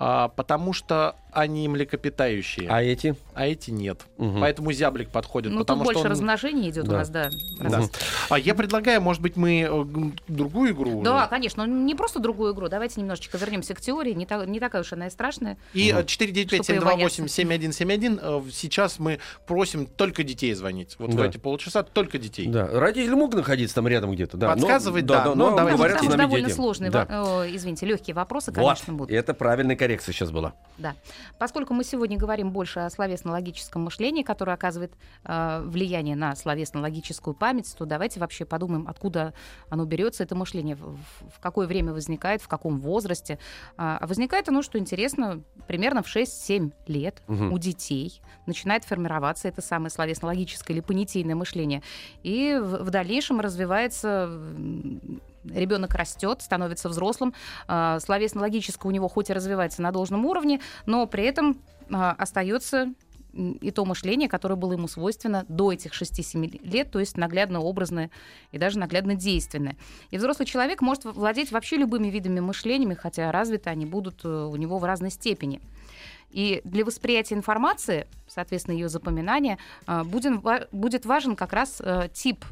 А, 0.00 0.28
потому 0.28 0.72
что 0.72 1.16
они 1.32 1.68
млекопитающие, 1.68 2.68
А 2.68 2.82
эти? 2.82 3.14
а 3.34 3.46
эти 3.46 3.70
нет. 3.70 4.00
Мгм. 4.16 4.40
Поэтому 4.40 4.72
зяблик 4.72 5.10
подходит. 5.10 5.52
Ну, 5.52 5.58
тут 5.58 5.66
потому 5.68 5.84
больше 5.84 6.00
что 6.00 6.06
он... 6.08 6.12
размножения 6.12 6.70
идет 6.70 6.84
у 6.84 6.88
Да. 6.90 6.96
нас, 6.98 7.08
да. 7.10 7.30
Да. 7.60 7.82
А 8.30 8.38
я 8.38 8.54
предлагаю, 8.54 9.00
может 9.00 9.22
быть, 9.22 9.36
мы 9.36 9.66
э, 9.68 9.84
другую 10.28 10.72
игру 10.72 11.02
Да, 11.02 11.16
уже? 11.18 11.26
конечно, 11.28 11.66
но 11.66 11.72
не 11.84 11.94
просто 11.94 12.18
другую 12.20 12.54
игру. 12.54 12.68
Давайте 12.68 13.00
немножечко 13.00 13.38
вернемся 13.38 13.74
к 13.74 13.80
теории. 13.80 14.12
Не, 14.12 14.26
та- 14.26 14.44
не 14.46 14.60
такая 14.60 14.82
уж 14.82 14.92
она 14.92 15.06
и 15.06 15.10
страшная. 15.10 15.56
И 15.74 15.92
Мгм. 15.92 16.00
э, 16.00 16.04
495-728-7171. 16.04 18.18
э, 18.22 18.42
Сейчас 18.52 18.98
мы 18.98 19.18
просим 19.46 19.86
только 19.86 20.22
детей 20.24 20.54
звонить. 20.54 20.96
Вот 20.98 21.10
в 21.12 21.16
Да. 21.16 21.26
эти 21.26 21.36
полчаса 21.38 21.82
только 21.82 22.18
детей. 22.18 22.46
Да, 22.46 22.66
родитель 22.68 23.14
мог 23.14 23.34
находиться 23.34 23.74
там 23.74 23.88
рядом 23.88 24.12
где-то, 24.12 24.36
да. 24.36 24.48
но- 24.48 24.54
Подсказывать, 24.54 25.06
да, 25.06 25.24
но 25.26 25.34
но 25.34 25.56
давайте 25.56 25.76
говорят 25.76 25.98
Там 25.98 26.08
нами 26.08 26.18
довольно 26.20 26.46
дети. 26.48 26.56
сложные, 26.56 26.90
Да. 26.90 27.06
во- 27.08 27.46
э, 27.46 27.54
извините, 27.54 27.86
легкие 27.86 28.14
вопросы, 28.14 28.50
Вот, 28.52 28.56
конечно, 28.56 28.94
будут. 28.94 29.10
это 29.14 29.34
правильная 29.34 29.76
коррекция 29.76 30.12
сейчас 30.12 30.30
была. 30.30 30.54
Да. 30.78 30.94
Поскольку 31.38 31.74
мы 31.74 31.84
сегодня 31.84 32.16
говорим 32.16 32.50
больше 32.52 32.80
о 32.80 32.90
словесно-логическом 32.90 33.82
мышлении, 33.82 34.22
которое 34.22 34.52
оказывает 34.52 34.92
э, 35.24 35.62
влияние 35.64 36.16
на 36.16 36.34
словесно-логическую 36.36 37.34
память, 37.34 37.74
то 37.76 37.84
давайте 37.84 38.20
вообще 38.20 38.44
подумаем, 38.44 38.86
откуда 38.88 39.34
оно 39.70 39.84
берется, 39.84 40.22
это 40.22 40.34
мышление, 40.34 40.76
в, 40.76 40.96
в- 40.96 41.40
какое 41.40 41.66
время 41.66 41.92
возникает, 41.92 42.42
в 42.42 42.48
каком 42.48 42.78
возрасте. 42.78 43.38
А 43.76 43.98
а 44.00 44.06
возникает 44.06 44.48
оно, 44.48 44.62
что 44.62 44.78
интересно, 44.78 45.42
примерно 45.66 46.02
в 46.02 46.06
6-7 46.14 46.72
лет 46.86 47.22
Мгм. 47.26 47.52
у 47.52 47.58
детей 47.58 48.20
начинает 48.46 48.84
формироваться 48.84 49.48
это 49.48 49.60
самое 49.62 49.90
словесно-логическое 49.90 50.72
или 50.74 50.80
понятийное 50.80 51.34
мышление. 51.34 51.82
И 52.22 52.58
в, 52.62 52.84
в 52.84 52.90
дальнейшем 52.90 53.40
развивается 53.40 54.30
ребенок 55.54 55.94
растет, 55.94 56.42
становится 56.42 56.88
взрослым, 56.88 57.34
а, 57.66 58.00
словесно-логическое 58.00 58.88
у 58.88 58.92
него 58.92 59.08
хоть 59.08 59.30
и 59.30 59.32
развивается 59.32 59.82
на 59.82 59.92
должном 59.92 60.26
уровне, 60.26 60.60
но 60.86 61.06
при 61.06 61.24
этом 61.24 61.58
а, 61.90 62.12
остается 62.12 62.92
и 63.32 63.70
то 63.70 63.84
мышление, 63.84 64.28
которое 64.28 64.56
было 64.56 64.72
ему 64.72 64.88
свойственно 64.88 65.44
до 65.48 65.72
этих 65.72 65.92
6-7 65.92 66.60
лет, 66.62 66.90
то 66.90 66.98
есть 66.98 67.16
наглядно-образное 67.16 68.10
и 68.52 68.58
даже 68.58 68.78
наглядно-действенное. 68.78 69.76
И 70.10 70.18
взрослый 70.18 70.46
человек 70.46 70.80
может 70.80 71.04
владеть 71.04 71.52
вообще 71.52 71.76
любыми 71.76 72.08
видами 72.08 72.40
мышлениями, 72.40 72.94
хотя 72.94 73.30
развиты 73.30 73.70
они 73.70 73.86
будут 73.86 74.24
э, 74.24 74.28
у 74.28 74.56
него 74.56 74.78
в 74.78 74.84
разной 74.84 75.10
степени. 75.10 75.60
И 76.30 76.60
для 76.64 76.84
восприятия 76.84 77.34
информации, 77.34 78.06
соответственно, 78.26 78.74
ее 78.74 78.88
запоминания, 78.88 79.58
а, 79.86 80.04
будет 80.04 81.06
важен 81.06 81.36
как 81.36 81.52
раз 81.52 81.80
э, 81.80 82.08
тип 82.12 82.44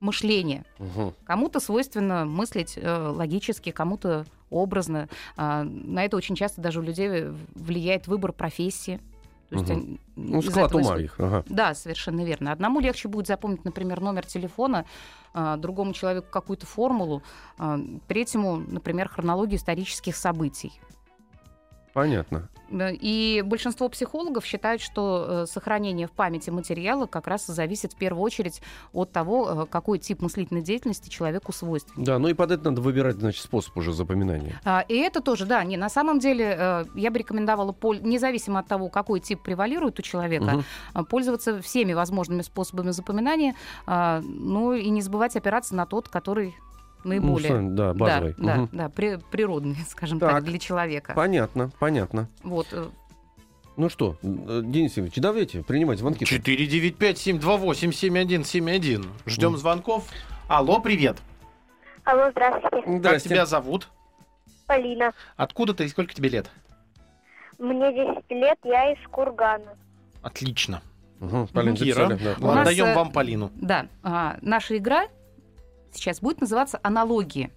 мышления. 0.00 0.64
Мгм. 0.78 1.14
Кому-то 1.24 1.60
свойственно 1.60 2.24
мыслить 2.24 2.74
э, 2.76 3.08
логически, 3.08 3.70
кому-то 3.70 4.26
образно. 4.50 5.08
А, 5.36 5.64
на 5.64 6.04
это 6.04 6.16
очень 6.16 6.36
часто 6.36 6.60
даже 6.60 6.80
у 6.80 6.82
людей 6.82 7.26
влияет 7.54 8.06
выбор 8.06 8.32
профессии. 8.32 9.00
То 9.48 9.56
есть 9.56 9.68
Мгм. 9.68 9.78
они 9.78 10.00
Ну, 10.16 10.42
склад 10.42 10.70
этого 10.70 10.80
ума 10.80 10.98
их. 10.98 11.20
Ага. 11.20 11.44
Да, 11.48 11.74
совершенно 11.74 12.24
верно. 12.24 12.50
Одному 12.52 12.80
легче 12.80 13.08
будет 13.08 13.28
запомнить, 13.28 13.64
например, 13.64 14.00
номер 14.00 14.26
телефона, 14.26 14.84
а, 15.34 15.56
другому 15.56 15.92
человеку 15.92 16.28
какую-то 16.30 16.66
формулу, 16.66 17.22
а, 17.58 17.78
третьему, 18.08 18.56
например, 18.56 19.08
хронологию 19.08 19.58
исторических 19.58 20.16
событий. 20.16 20.72
Понятно. 21.96 22.50
И 22.70 23.42
большинство 23.46 23.88
психологов 23.88 24.44
считают, 24.44 24.82
что 24.82 25.26
э, 25.28 25.46
сохранение 25.46 26.06
в 26.06 26.10
памяти 26.10 26.50
материала 26.50 27.06
как 27.06 27.26
раз 27.26 27.46
зависит 27.46 27.94
в 27.94 27.96
первую 27.96 28.22
очередь 28.22 28.60
от 28.92 29.12
того, 29.12 29.62
э, 29.62 29.66
какой 29.70 29.98
тип 29.98 30.20
мыслительной 30.20 30.60
деятельности 30.60 31.08
человеку 31.08 31.54
свойственен. 31.54 32.04
Да, 32.04 32.18
ну 32.18 32.28
и 32.28 32.34
под 32.34 32.50
это 32.50 32.68
надо 32.68 32.82
выбирать, 32.82 33.16
значит, 33.16 33.42
способ 33.42 33.74
уже 33.78 33.94
запоминания. 33.94 34.60
А, 34.62 34.84
И 34.88 34.94
это 34.96 35.22
тоже, 35.22 35.46
да, 35.46 35.64
не, 35.64 35.78
на 35.78 35.88
самом 35.88 36.18
деле 36.18 36.54
э, 36.58 36.84
я 36.96 37.10
бы 37.10 37.18
рекомендовала, 37.18 37.74
независимо 38.02 38.58
от 38.58 38.66
того, 38.66 38.90
какой 38.90 39.20
тип 39.20 39.42
превалирует 39.42 39.98
у 39.98 40.02
человека, 40.02 40.64
а, 40.92 41.02
пользоваться 41.02 41.62
всеми 41.62 41.94
возможными 41.94 42.42
способами 42.42 42.90
запоминания, 42.90 43.54
а, 43.86 44.20
ну 44.22 44.74
и 44.74 44.90
не 44.90 45.00
забывать 45.00 45.34
опираться 45.34 45.74
на 45.74 45.86
тот, 45.86 46.10
который 46.10 46.56
наиболее... 47.06 47.48
что, 47.48 47.60
да, 47.62 47.94
базовый. 47.94 48.34
Да, 48.38 48.44
да, 48.44 48.54
Мгм. 48.56 48.68
да, 48.72 48.88
при- 48.88 49.18
природный, 49.30 49.76
скажем 49.88 50.18
так, 50.20 50.30
Так. 50.30 50.44
для 50.44 50.58
человека. 50.58 51.12
Понятно, 51.14 51.70
понятно. 51.78 52.28
Вот. 52.42 52.66
э, 52.72 52.86
Ну 53.76 53.88
что, 53.90 54.16
э, 54.22 54.62
Денис 54.64 54.92
Евгеньевич, 54.96 55.20
давайте 55.20 55.62
принимать 55.62 55.98
звонки. 55.98 56.24
495-728-7171. 56.24 59.06
Ждем 59.26 59.56
звонков. 59.56 60.08
Алло, 60.48 60.80
привет. 60.80 61.16
Алло, 62.04 62.30
здравствуйте. 62.30 63.00
Как 63.00 63.20
тебя 63.22 63.46
зовут? 63.46 63.88
Полина. 64.66 65.12
Откуда 65.36 65.74
ты 65.74 65.84
и 65.84 65.88
сколько 65.88 66.14
тебе 66.14 66.28
лет? 66.28 66.50
Мне 67.58 67.92
10 67.92 68.30
лет, 68.30 68.58
я 68.64 68.92
из 68.92 68.98
Кургана. 69.10 69.74
Отлично. 70.22 70.82
Мгм, 71.20 71.46
Полина, 71.48 71.76
Кира. 71.76 72.08
да. 72.08 72.34
У 72.40 72.46
нас, 72.46 72.58
Отдаем 72.68 72.86
э, 72.86 72.94
вам 72.94 73.10
Полину. 73.12 73.50
Да, 73.54 73.86
а, 74.02 74.36
наша 74.42 74.76
игра 74.76 75.06
сейчас 75.96 76.20
будет 76.20 76.40
называться 76.40 76.78
аналогии. 76.82 77.52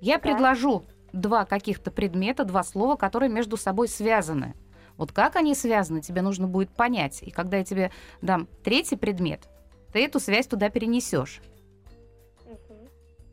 Я 0.00 0.16
Да. 0.16 0.22
предложу 0.22 0.84
два 1.12 1.44
каких-то 1.44 1.90
предмета, 1.90 2.44
два 2.44 2.62
слова, 2.62 2.96
которые 2.96 3.30
между 3.30 3.56
собой 3.56 3.88
связаны. 3.88 4.54
Вот 4.96 5.12
как 5.12 5.36
они 5.36 5.54
связаны, 5.54 6.00
тебе 6.00 6.22
нужно 6.22 6.46
будет 6.46 6.70
понять. 6.70 7.22
И 7.22 7.30
когда 7.30 7.58
я 7.58 7.64
тебе 7.64 7.90
дам 8.22 8.46
третий 8.64 8.96
предмет, 8.96 9.48
ты 9.92 10.04
эту 10.04 10.20
связь 10.20 10.46
туда 10.46 10.68
перенесешь. 10.70 11.40
Мгм. 12.44 12.88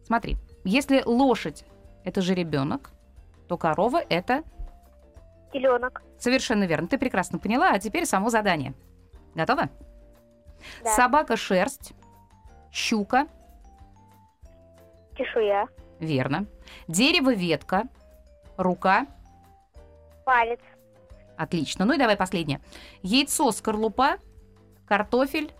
Смотри, 0.05 0.38
если 0.63 1.01
лошадь 1.05 1.65
это 2.03 2.21
же 2.21 2.33
ребенок, 2.33 2.91
то 3.47 3.57
корова 3.57 4.01
это 4.09 4.43
Теленок. 5.51 6.01
совершенно 6.19 6.63
верно. 6.65 6.88
Ты 6.88 6.97
прекрасно 6.97 7.39
поняла, 7.39 7.71
а 7.71 7.79
теперь 7.79 8.05
само 8.05 8.29
задание. 8.29 8.73
Готова? 9.36 9.69
Да. 10.83 10.95
Собака 10.95 11.36
шерсть, 11.38 11.93
щука, 12.71 13.27
Чешуя. 15.15 15.67
Верно. 15.99 16.45
Дерево, 16.88 17.34
ветка, 17.34 17.84
рука. 18.58 19.08
Палец. 20.26 20.60
Отлично. 21.38 21.86
Ну 21.86 21.93
и 21.93 21.97
давай 21.97 22.15
последнее. 22.17 22.62
Яйцо, 23.02 23.52
скорлупа, 23.52 24.17
картофель. 24.88 25.52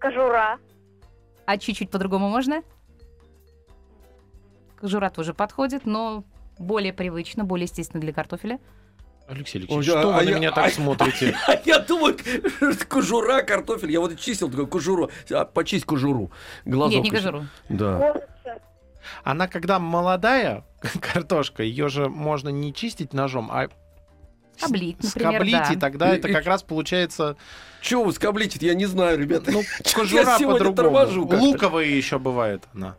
Кожура. 0.00 0.58
А 1.46 1.58
чуть-чуть 1.58 1.90
по-другому 1.90 2.28
можно? 2.28 2.62
Кожура 4.76 5.10
тоже 5.10 5.34
подходит, 5.34 5.86
но 5.86 6.24
более 6.58 6.92
привычно, 6.92 7.44
более 7.44 7.64
естественно 7.64 8.00
для 8.00 8.12
картофеля. 8.12 8.58
Алексей 9.26 9.58
Ой, 9.60 9.76
Алексеевич, 9.78 9.88
а- 9.88 10.00
что 10.00 10.14
а 10.14 10.18
вы 10.18 10.24
на 10.24 10.30
я- 10.30 10.36
меня 10.36 10.52
так 10.52 10.66
а- 10.66 10.70
смотрите? 10.70 11.34
А 11.48 11.58
я 11.64 11.78
думаю, 11.78 12.16
кожура, 12.88 13.42
картофель. 13.42 13.90
Я 13.90 14.00
вот 14.00 14.18
чистил 14.18 14.50
такую 14.50 14.66
кожуру. 14.66 15.10
А, 15.30 15.44
почисть 15.46 15.86
кожуру. 15.86 16.30
Глазок. 16.64 16.94
Нет, 16.94 17.04
не 17.04 17.10
кожуру. 17.10 17.46
Да. 17.68 18.14
Она 19.22 19.48
когда 19.48 19.78
молодая 19.78 20.64
картошка, 21.00 21.62
ее 21.62 21.88
же 21.88 22.08
можно 22.08 22.48
не 22.50 22.72
чистить 22.74 23.12
ножом, 23.14 23.50
а 23.50 23.68
Скоблить, 24.56 25.02
например, 25.02 25.32
скоблить, 25.32 25.52
да. 25.52 25.72
и 25.72 25.76
тогда 25.76 26.14
И- 26.14 26.18
это 26.18 26.28
и- 26.28 26.32
как 26.32 26.46
раз 26.46 26.62
получается 26.62 27.36
Чего 27.80 28.04
вы 28.04 28.12
скоблите? 28.12 28.58
Я 28.64 28.74
не 28.74 28.86
знаю, 28.86 29.18
ребята. 29.18 29.50
ну, 29.50 29.62
Я 29.62 29.92
кожура 29.94 30.38
по-другому. 30.38 31.42
Луковая 31.42 31.86
еще 31.86 32.18
бывает 32.18 32.62
она. 32.74 32.96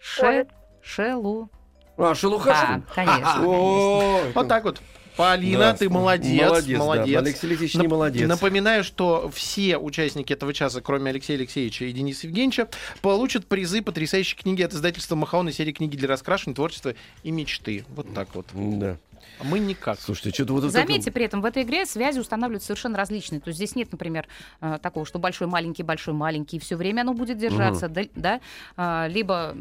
Ше, 0.00 0.46
шелу. 0.82 1.48
А, 1.96 2.14
шелуха. 2.14 2.52
А, 2.54 2.76
ли? 2.76 2.82
конечно. 2.94 3.46
Ой, 3.48 4.32
Вот 4.34 4.48
так 4.48 4.64
вот. 4.64 4.80
Полина, 5.20 5.58
Да, 5.58 5.74
ты 5.74 5.88
молодец, 5.90 6.48
Молодец, 6.48 6.78
молодец. 6.78 7.14
да. 7.14 7.18
Алексей 7.20 7.46
Алексеевич 7.46 7.74
не 7.74 7.88
молодец. 7.88 8.28
Напоминаю, 8.28 8.84
что 8.84 9.30
все 9.34 9.76
участники 9.76 10.32
этого 10.32 10.54
часа, 10.54 10.80
кроме 10.80 11.10
Алексея 11.10 11.36
Алексеевича 11.36 11.84
и 11.84 11.92
Дениса 11.92 12.26
Евгеньевича, 12.26 12.68
получат 13.02 13.46
призы 13.46 13.82
потрясающей 13.82 14.36
книги 14.36 14.62
от 14.62 14.72
издательства 14.72 15.16
Махаон 15.16 15.48
и 15.48 15.52
серии 15.52 15.72
книги 15.72 15.96
для 15.96 16.08
раскрашивания, 16.08 16.54
творчества 16.54 16.94
и 17.22 17.30
мечты. 17.30 17.84
Вот 17.90 18.12
так 18.14 18.34
вот. 18.34 18.46
Да. 18.54 18.96
А 19.38 19.44
мы 19.44 19.58
никак. 19.58 20.00
Слушайте, 20.00 20.30
что-то 20.30 20.54
вот 20.54 20.64
это... 20.64 20.70
Заметьте, 20.70 21.10
при 21.10 21.24
этом 21.24 21.40
в 21.42 21.44
этой 21.44 21.62
игре 21.62 21.86
связи 21.86 22.18
устанавливаются 22.18 22.68
совершенно 22.68 22.96
различные. 22.96 23.40
То 23.40 23.48
есть 23.48 23.56
здесь 23.56 23.74
нет, 23.74 23.92
например, 23.92 24.26
э, 24.60 24.78
такого, 24.82 25.06
что 25.06 25.18
большой 25.18 25.46
маленький, 25.46 25.82
большой 25.82 26.14
маленький, 26.14 26.56
и 26.56 26.60
все 26.60 26.76
время 26.76 27.02
оно 27.02 27.14
будет 27.14 27.38
держаться, 27.38 27.88
да, 27.88 28.02
да? 28.14 28.40
А, 28.76 29.06
либо 29.08 29.56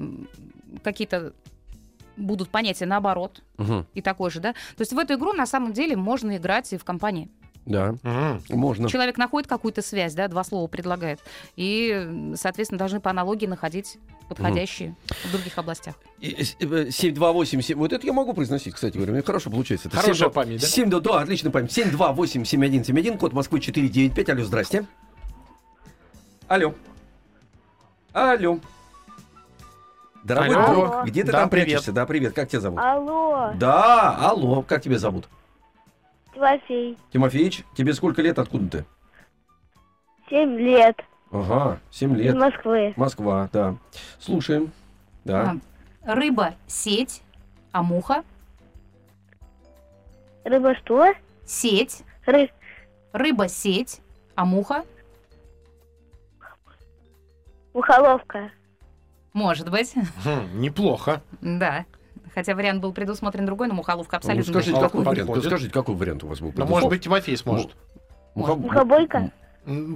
какие-то 0.83 1.33
будут 2.19 2.49
понятия 2.49 2.85
наоборот 2.85 3.41
Мгм. 3.57 3.85
и 3.93 4.01
такой 4.01 4.29
же, 4.29 4.39
да. 4.39 4.53
То 4.53 4.81
есть 4.81 4.93
в 4.93 4.97
эту 4.99 5.15
игру 5.15 5.33
на 5.33 5.45
самом 5.45 5.73
деле 5.73 5.95
можно 5.95 6.37
играть 6.37 6.71
и 6.73 6.77
в 6.77 6.83
компании. 6.83 7.29
Да, 7.65 7.93
М. 8.03 8.41
можно. 8.49 8.89
Человек 8.89 9.17
находит 9.17 9.47
какую-то 9.47 9.81
связь, 9.83 10.15
да, 10.15 10.27
два 10.27 10.43
слова 10.43 10.65
предлагает, 10.67 11.19
и, 11.55 12.33
соответственно, 12.35 12.79
должны 12.79 12.99
по 12.99 13.11
аналогии 13.11 13.45
находить 13.45 13.97
подходящие 14.27 14.95
в 15.25 15.31
других 15.31 15.55
областях. 15.57 15.95
И- 16.19 16.29
и- 16.29 16.65
э, 16.65 16.89
728, 16.89 17.61
семь- 17.61 17.77
вот 17.77 17.93
это 17.93 18.07
я 18.07 18.13
могу 18.13 18.33
произносить, 18.33 18.73
кстати 18.73 18.95
говоря, 18.97 19.11
мне 19.13 19.21
хорошо 19.21 19.51
получается. 19.51 19.87
Это 19.87 19.97
Хорошая 19.97 20.29
7, 20.29 20.33
память, 20.33 20.61
да? 20.61 20.67
7, 20.67 20.89
да, 20.89 20.99
да, 20.99 21.19
отличная 21.21 21.51
память. 21.51 21.71
728 21.71 22.43
7171, 22.45 23.17
код 23.19 23.33
Москвы 23.33 23.59
495. 23.59 24.29
Алло, 24.29 24.43
здрасте. 24.45 24.85
Алло. 26.47 26.73
Алло. 28.13 28.59
Дорогой 30.29 30.55
Алло. 30.57 30.87
друг, 30.87 31.05
где 31.05 31.23
ты 31.23 31.31
Да, 31.31 31.39
там 31.39 31.49
привет. 31.49 31.65
прячешься? 31.69 31.91
Да, 31.91 32.05
привет, 32.05 32.33
как 32.33 32.47
тебя 32.49 32.61
зовут? 32.61 32.79
Алло, 32.79 33.51
Да, 33.55 34.15
алло, 34.29 34.61
как 34.61 34.83
тебя 34.83 34.99
зовут? 34.99 35.27
Тимофей, 36.35 36.97
Тимофеич, 37.11 37.63
тебе 37.75 37.93
сколько 37.95 38.21
лет, 38.21 38.37
откуда 38.37 38.69
ты? 38.69 38.85
семь 40.29 40.55
лет, 40.59 40.95
Ага, 41.31 41.79
7 41.89 42.13
из 42.13 42.19
лет. 42.19 42.35
Москвы. 42.35 42.93
Москва, 42.95 43.49
да. 43.51 43.75
Слушаем. 44.19 44.71
Да. 45.25 45.55
А, 46.03 46.13
Рыба— 46.15 46.53
сеть, 46.67 47.23
а 47.71 47.81
муха 47.81 48.23
Рыба 50.43 50.75
что?— 50.75 51.07
сеть. 51.45 52.03
Ры... 52.27 52.51
Рыба— 53.13 53.47
сеть, 53.49 54.01
а 54.35 54.45
муха 54.45 54.85
Мухоловка. 57.73 58.51
Может 59.33 59.69
быть. 59.69 59.93
Хм, 60.23 60.59
Неплохо. 60.61 61.21
Да. 61.41 61.85
Хотя 62.33 62.55
вариант 62.55 62.81
был 62.81 62.93
предусмотрен 62.93 63.45
другой, 63.45 63.67
но 63.67 63.73
мухоловка 63.73 64.15
Ну, 64.15 64.17
абсолютно 64.17 64.53
скажите, 64.53 64.71
Мухоловка 64.71 64.97
какой 64.97 65.13
вариант? 65.13 65.35
Ну, 65.35 65.41
скажите, 65.41 65.73
какой 65.73 65.95
вариант 65.95 66.23
у 66.23 66.27
вас 66.27 66.39
был? 66.39 66.53
Но, 66.55 66.65
может 66.65 66.89
быть, 66.89 67.03
Тимофей 67.03 67.37
сможет. 67.37 67.71
Мухобойка. 68.35 69.31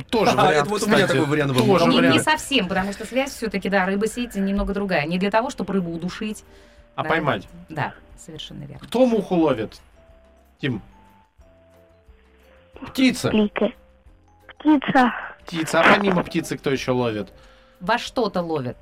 Тоже 0.09 0.31
А, 0.31 0.47
вариант, 0.47 0.67
это 0.67 0.69
вот 0.69 0.83
у 0.83 0.87
меня 0.87 1.07
такой 1.07 1.25
вариант 1.25 1.53
был. 1.53 1.65
Тоже 1.65 1.85
не, 1.87 2.19
совсем, 2.19 2.67
потому 2.67 2.91
что 2.93 3.05
связь 3.05 3.31
все-таки, 3.31 3.69
да, 3.69 3.85
рыба 3.85 4.07
сеть 4.07 4.35
немного 4.35 4.73
другая. 4.73 5.05
Не 5.07 5.17
для 5.17 5.31
того, 5.31 5.49
чтобы 5.49 5.73
рыбу 5.73 5.91
удушить. 5.91 6.43
А 6.95 7.03
да. 7.03 7.09
поймать. 7.09 7.47
Да, 7.69 7.93
совершенно 8.17 8.63
верно. 8.63 8.79
Кто 8.85 9.05
муху 9.05 9.35
ловит? 9.35 9.79
Тим, 10.59 10.81
Птица. 12.87 13.29
Лика. 13.31 13.71
Птица. 14.59 15.13
птица. 15.45 15.81
А 15.81 15.95
помимо 15.95 16.23
птицы 16.23 16.57
кто 16.57 16.69
еще 16.71 16.91
ловит? 16.91 17.31
Во 17.79 17.97
что-то 17.97 18.41
ловят. 18.41 18.77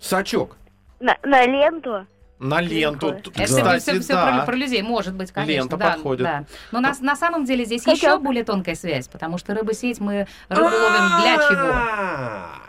Сачок. 0.00 0.56
На, 0.98 1.16
на 1.22 1.44
ленту. 1.46 2.06
На 2.38 2.60
ленту. 2.60 3.12
Линку. 3.12 3.30
Это 3.34 3.44
Кстати, 3.44 4.00
все, 4.00 4.14
да. 4.14 4.38
про, 4.38 4.46
про 4.46 4.56
людей, 4.56 4.80
может 4.82 5.14
быть, 5.14 5.30
конечно. 5.30 5.52
Лента 5.52 5.76
да, 5.76 5.90
подходит. 5.92 6.22
да. 6.22 6.44
Но 6.72 6.80
на, 6.80 6.94
на 7.00 7.14
самом 7.16 7.44
деле 7.44 7.64
здесь 7.66 7.82
Сачок. 7.82 7.96
еще 7.98 8.18
более 8.18 8.44
тонкая 8.44 8.74
связь, 8.74 9.08
потому 9.08 9.36
что 9.36 9.54
рыба 9.54 9.74
сеть 9.74 10.00
мы 10.00 10.26
рыбу 10.48 10.64
ловим 10.64 11.20
для 11.22 11.36
чего? 11.36 12.60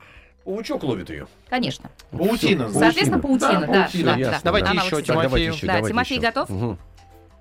Паучок 0.44 0.84
ловит 0.84 1.10
ее. 1.10 1.28
Конечно. 1.50 1.90
Паутина. 2.12 2.70
Соответственно, 2.70 3.20
паутина, 3.20 3.62
да. 3.62 3.68
паутина, 3.68 4.12
да, 4.14 4.18
ясно, 4.18 4.32
да. 4.34 4.40
Давайте 4.44 4.70
Аналог 4.72 4.86
еще. 4.92 4.96
Так, 4.98 5.06
давайте 5.08 5.30
Тимофею. 5.30 5.54
еще, 5.54 5.68
Да, 5.68 5.74
давайте 5.74 5.90
Тимофей 5.94 6.18
еще. 6.18 6.28
готов? 6.28 6.50
Мгм. 6.50 6.78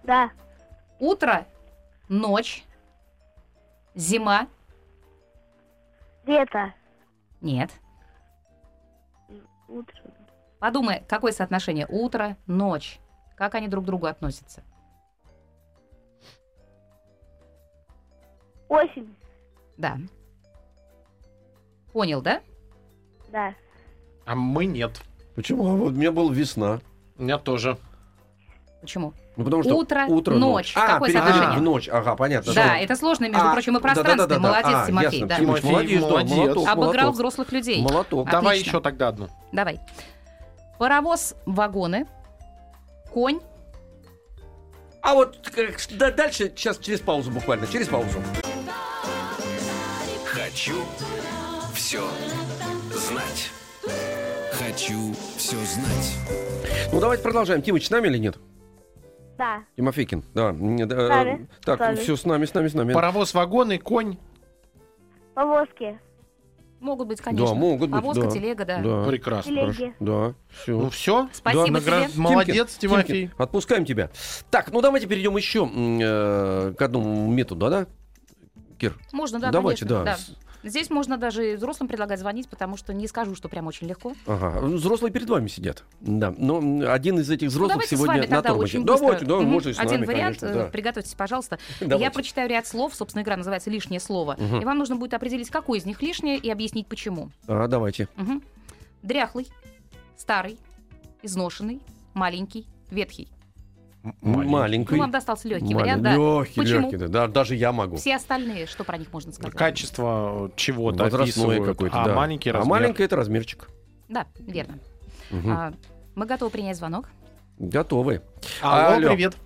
Да. 0.05 0.31
Утро, 1.01 1.47
ночь, 2.09 2.65
зима. 3.95 4.47
Лето. 6.27 6.75
Нет. 7.41 7.71
Утро. 9.71 10.03
Подумай, 10.59 11.05
какое 11.07 11.31
соотношение 11.31 11.87
утро, 11.89 12.37
ночь. 12.47 12.99
Как 13.37 13.55
они 13.55 13.69
друг 13.69 13.85
к 13.85 13.87
другу 13.87 14.07
относятся? 14.07 14.63
Осень. 18.69 19.15
Да. 19.79 19.97
Понял, 21.93 22.21
да? 22.21 22.43
Да. 23.31 23.55
А 24.27 24.35
мы 24.35 24.67
нет. 24.67 25.01
Почему? 25.37 25.69
А 25.69 25.77
Вот 25.77 25.93
у 25.93 25.97
меня 25.97 26.11
была 26.11 26.33
весна. 26.33 26.81
У 27.17 27.23
меня 27.23 27.39
тоже. 27.39 27.79
Почему? 28.81 29.15
Ну, 29.41 29.45
потому 29.45 29.63
что 29.63 29.75
Утро, 29.75 30.05
утро, 30.07 30.35
ночь. 30.35 30.73
А, 30.77 30.87
Какое 30.87 31.11
соотношение? 31.13 31.59
в 31.59 31.63
ночь. 31.63 31.89
Ага, 31.89 32.15
понятно. 32.15 32.53
Да, 32.53 32.77
это 32.77 32.95
сложно, 32.95 33.25
между 33.25 33.41
А, 33.49 33.53
прочим, 33.53 33.75
и 33.77 33.81
да-да-да-да-да. 33.81 34.27
пространстве. 34.27 34.39
Молодец, 34.39 34.81
А, 34.83 34.87
Тимофей, 34.87 35.21
ясно. 35.21 35.27
да. 35.29 35.37
Тимофей, 35.39 35.71
молодец, 35.71 36.01
да, 36.03 36.09
молодец. 36.09 36.37
молоток, 36.37 36.69
Обыграл 36.69 36.93
молоток. 36.93 37.15
взрослых 37.15 37.53
людей. 37.53 37.83
Молоток. 37.83 38.29
А. 38.29 38.31
Давай 38.33 38.57
Отлично. 38.57 38.69
еще 38.71 38.81
тогда 38.83 39.09
одну. 39.09 39.29
Давай. 39.53 39.81
Паровоз, 40.79 41.35
вагоны, 41.47 42.07
конь. 43.11 43.41
А 45.01 45.15
вот 45.15 45.39
да, 45.93 46.11
дальше, 46.11 46.53
сейчас 46.55 46.77
через 46.79 47.01
паузу 47.01 47.31
буквально, 47.31 47.67
через 47.67 47.89
паузу. 47.89 48.19
Хочу 50.27 50.75
все 51.75 52.03
знать. 52.95 53.51
Хочу 54.53 55.15
все 55.39 55.57
знать. 55.57 56.15
Ну, 56.93 57.01
давайте 57.01 57.23
продолжаем. 57.23 57.63
Тимыч 57.63 57.87
с 57.87 57.91
нами 57.91 58.09
или 58.09 58.19
нет? 58.19 58.37
Да. 59.41 59.65
Тимофейкин, 59.75 60.23
да. 60.35 60.53
Да, 60.53 60.95
э, 60.97 61.09
нами. 61.09 61.49
Так, 61.65 61.79
С 61.79 61.81
нами. 61.81 61.97
все, 61.97 62.15
с 62.15 62.25
нами, 62.27 62.45
с 62.45 62.53
нами, 62.53 62.69
с 62.69 62.75
нами. 62.75 62.93
Паровоз, 62.93 63.33
вагон 63.33 63.73
и 63.73 63.79
конь. 63.79 64.19
Повозки. 65.35 65.99
Могут 66.79 67.09
быть, 67.09 67.23
конечно. 67.23 67.47
Да, 67.47 67.55
могут 67.55 67.89
быть, 67.89 68.01
Повозка, 68.03 68.25
да. 68.25 68.31
телега, 68.31 68.65
да. 68.67 68.83
Да, 68.83 69.05
Прекрасно. 69.09 69.51
Телеги. 69.51 69.95
да, 69.99 70.35
все. 70.51 70.79
Ну 70.79 70.91
все. 70.91 71.31
Спасибо 71.33 71.79
Награ- 71.79 72.09
тебе. 72.11 72.21
Молодец, 72.21 72.77
Тимофей. 72.77 73.31
отпускаем 73.39 73.87
тебя. 73.87 74.11
Так, 74.51 74.71
ну 74.73 74.83
давайте 74.83 75.07
перейдем 75.07 75.35
еще 75.39 75.67
э, 75.67 76.75
к 76.77 76.83
одному 76.83 77.31
методу, 77.33 77.71
да? 77.71 77.87
Кир? 78.77 78.95
Можно, 79.11 79.41
да, 79.41 79.51
Давайте, 79.51 79.87
конечно. 79.87 80.05
да. 80.05 80.19
Здесь 80.63 80.91
можно 80.91 81.17
даже 81.17 81.53
и 81.53 81.57
взрослым 81.57 81.89
предлагать 81.89 82.21
звонить, 82.21 82.49
потому 82.49 82.77
что 82.77 82.93
не 82.93 83.07
скажу, 83.09 83.35
что 83.35 83.49
прям 83.49 83.67
очень 83.67 83.87
легко. 83.87 84.13
Ага, 84.27 84.61
взрослые 84.67 85.11
перед 85.13 85.29
вами 85.29 85.49
сидят. 85.49 85.85
Да, 86.01 86.35
но 86.37 86.59
один 86.93 87.19
из 87.19 87.31
этих 87.31 87.47
Ну, 87.47 87.51
взрослых 87.51 87.73
давайте 87.77 87.97
сегодня 87.97 88.15
на 88.17 88.23
тогда 88.23 88.43
тормозе. 88.43 88.65
очень 88.65 88.85
быстро. 88.85 88.99
Давайте, 89.07 89.25
да, 89.27 89.37
Мгм. 89.37 89.49
можно 89.49 89.69
и 89.71 89.73
с 89.73 89.79
Один 89.79 89.93
нами, 90.01 90.05
вариант. 90.07 90.41
конечно, 90.41 90.59
э, 90.61 90.65
да. 90.65 90.71
Приготовьтесь, 90.71 91.15
пожалуйста. 91.15 91.59
Давайте. 91.81 92.05
Я 92.05 92.11
прочитаю 92.11 92.49
ряд 92.49 92.67
слов. 92.67 92.95
Собственно, 92.95 93.23
игра 93.23 93.37
называется 93.37 93.71
«Лишнее 93.71 94.01
слово». 94.01 94.37
Мгм. 94.39 94.61
И 94.61 94.65
вам 94.65 94.79
нужно 94.79 94.97
будет 94.97 95.15
определить, 95.15 95.49
какое 95.51 95.79
из 95.79 95.87
них 95.87 96.03
лишнее, 96.03 96.37
и 96.37 96.51
объяснить, 96.51 96.87
почему. 96.87 97.31
А, 97.47 97.67
давайте. 97.67 98.09
Мгм. 98.17 98.43
Дряхлый, 99.03 99.49
старый, 100.17 100.59
изношенный, 101.23 101.81
маленький, 102.15 102.67
ветхий. 102.91 103.29
Маленький. 104.03 104.51
Маленький. 104.51 104.95
Ну, 104.95 105.01
вам 105.01 105.11
достался 105.11 105.49
легкий 105.49 105.75
вариант, 105.75 106.03
да. 106.03 106.15
Легкий, 106.15 106.61
Почему? 106.61 106.81
легкий, 106.83 106.97
да. 106.97 107.09
Да, 107.09 107.27
Даже 107.29 107.55
я 107.55 107.71
могу. 107.73 107.97
Все 107.97 108.17
остальные, 108.17 108.67
что 108.67 108.85
про 108.85 108.97
них 108.97 109.13
можно 109.13 109.31
сказать? 109.33 109.55
Качество 109.55 110.51
чего-то 110.57 111.05
Возрастное 111.05 111.63
какое-то, 111.63 112.01
а 112.03 112.07
да. 112.07 112.15
маленький 112.15 112.51
А 112.51 112.55
размер. 112.55 112.71
маленький 112.71 113.03
это 113.03 113.17
размерчик. 113.17 113.69
Да, 114.09 114.27
верно. 114.39 114.79
Мгм. 115.31 115.51
А, 115.53 115.73
мы 116.15 116.25
готовы 116.27 116.51
принять 116.51 116.77
звонок. 116.77 117.09
Готовы. 117.59 118.23
Алло, 118.63 118.97
Алло. 118.97 119.09
привет. 119.11 119.37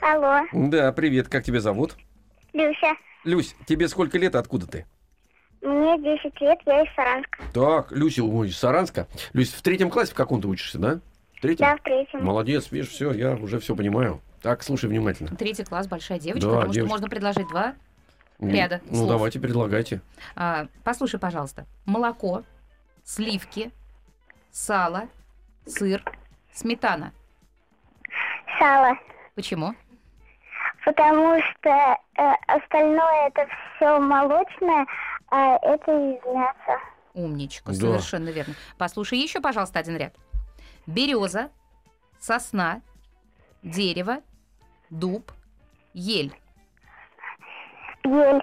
Алло. 0.00 0.40
Да, 0.52 0.92
привет, 0.92 1.28
как 1.28 1.44
тебя 1.44 1.60
зовут? 1.60 1.96
Люся. 2.52 2.94
Люсь, 3.24 3.54
тебе 3.66 3.88
сколько 3.88 4.18
лет, 4.18 4.34
откуда 4.36 4.66
ты? 4.66 4.86
Мне 5.62 5.96
10 5.98 6.40
лет, 6.40 6.58
я 6.66 6.82
из 6.82 6.94
Саранска. 6.94 7.38
Так, 7.52 7.92
Люся, 7.92 8.24
ой, 8.24 8.48
из 8.48 8.56
Саранска. 8.58 9.06
Люсь, 9.32 9.52
в 9.52 9.62
третьем 9.62 9.90
классе 9.90 10.12
в 10.12 10.14
каком 10.14 10.40
ты 10.40 10.48
учишься, 10.48 10.78
да? 10.78 11.00
В 11.42 11.44
третьем? 11.44 11.66
Да, 11.66 11.76
в 11.76 11.80
третьем. 11.80 12.24
Молодец, 12.24 12.70
видишь, 12.70 12.90
все, 12.90 13.10
я 13.12 13.32
уже 13.32 13.58
все 13.58 13.74
понимаю. 13.74 14.20
Так, 14.42 14.62
слушай 14.62 14.88
внимательно. 14.88 15.34
Третий 15.36 15.64
класс, 15.64 15.88
большая 15.88 16.20
девочка, 16.20 16.46
Да, 16.48 16.54
потому 16.58 16.72
девочка. 16.72 16.86
что 16.88 16.94
можно 16.94 17.08
предложить 17.08 17.48
два. 17.48 17.74
Ряда 18.38 18.80
Ну, 18.88 18.94
слов. 18.98 19.08
давайте, 19.08 19.40
предлагайте. 19.40 20.00
А, 20.36 20.68
послушай, 20.84 21.18
пожалуйста. 21.18 21.66
Молоко, 21.84 22.44
сливки, 23.02 23.72
сало, 24.52 25.08
сыр, 25.66 26.04
сметана. 26.52 27.12
Сало. 28.60 28.96
Почему? 29.34 29.74
Потому 30.84 31.40
что 31.40 31.70
э, 31.70 32.32
остальное 32.46 33.26
это 33.26 33.48
все 33.76 33.98
молочное, 33.98 34.86
а 35.28 35.56
это 35.60 35.90
из 35.90 36.24
мяса. 36.32 36.80
Умничка, 37.14 37.70
Да. 37.72 37.74
совершенно 37.74 38.28
верно. 38.28 38.54
Послушай 38.78 39.18
еще, 39.18 39.40
пожалуйста, 39.40 39.80
один 39.80 39.96
ряд. 39.96 40.14
Береза, 40.86 41.50
сосна, 42.18 42.80
дерево, 43.62 44.18
дуб, 44.90 45.30
ель. 45.94 46.34
Ель. 48.04 48.42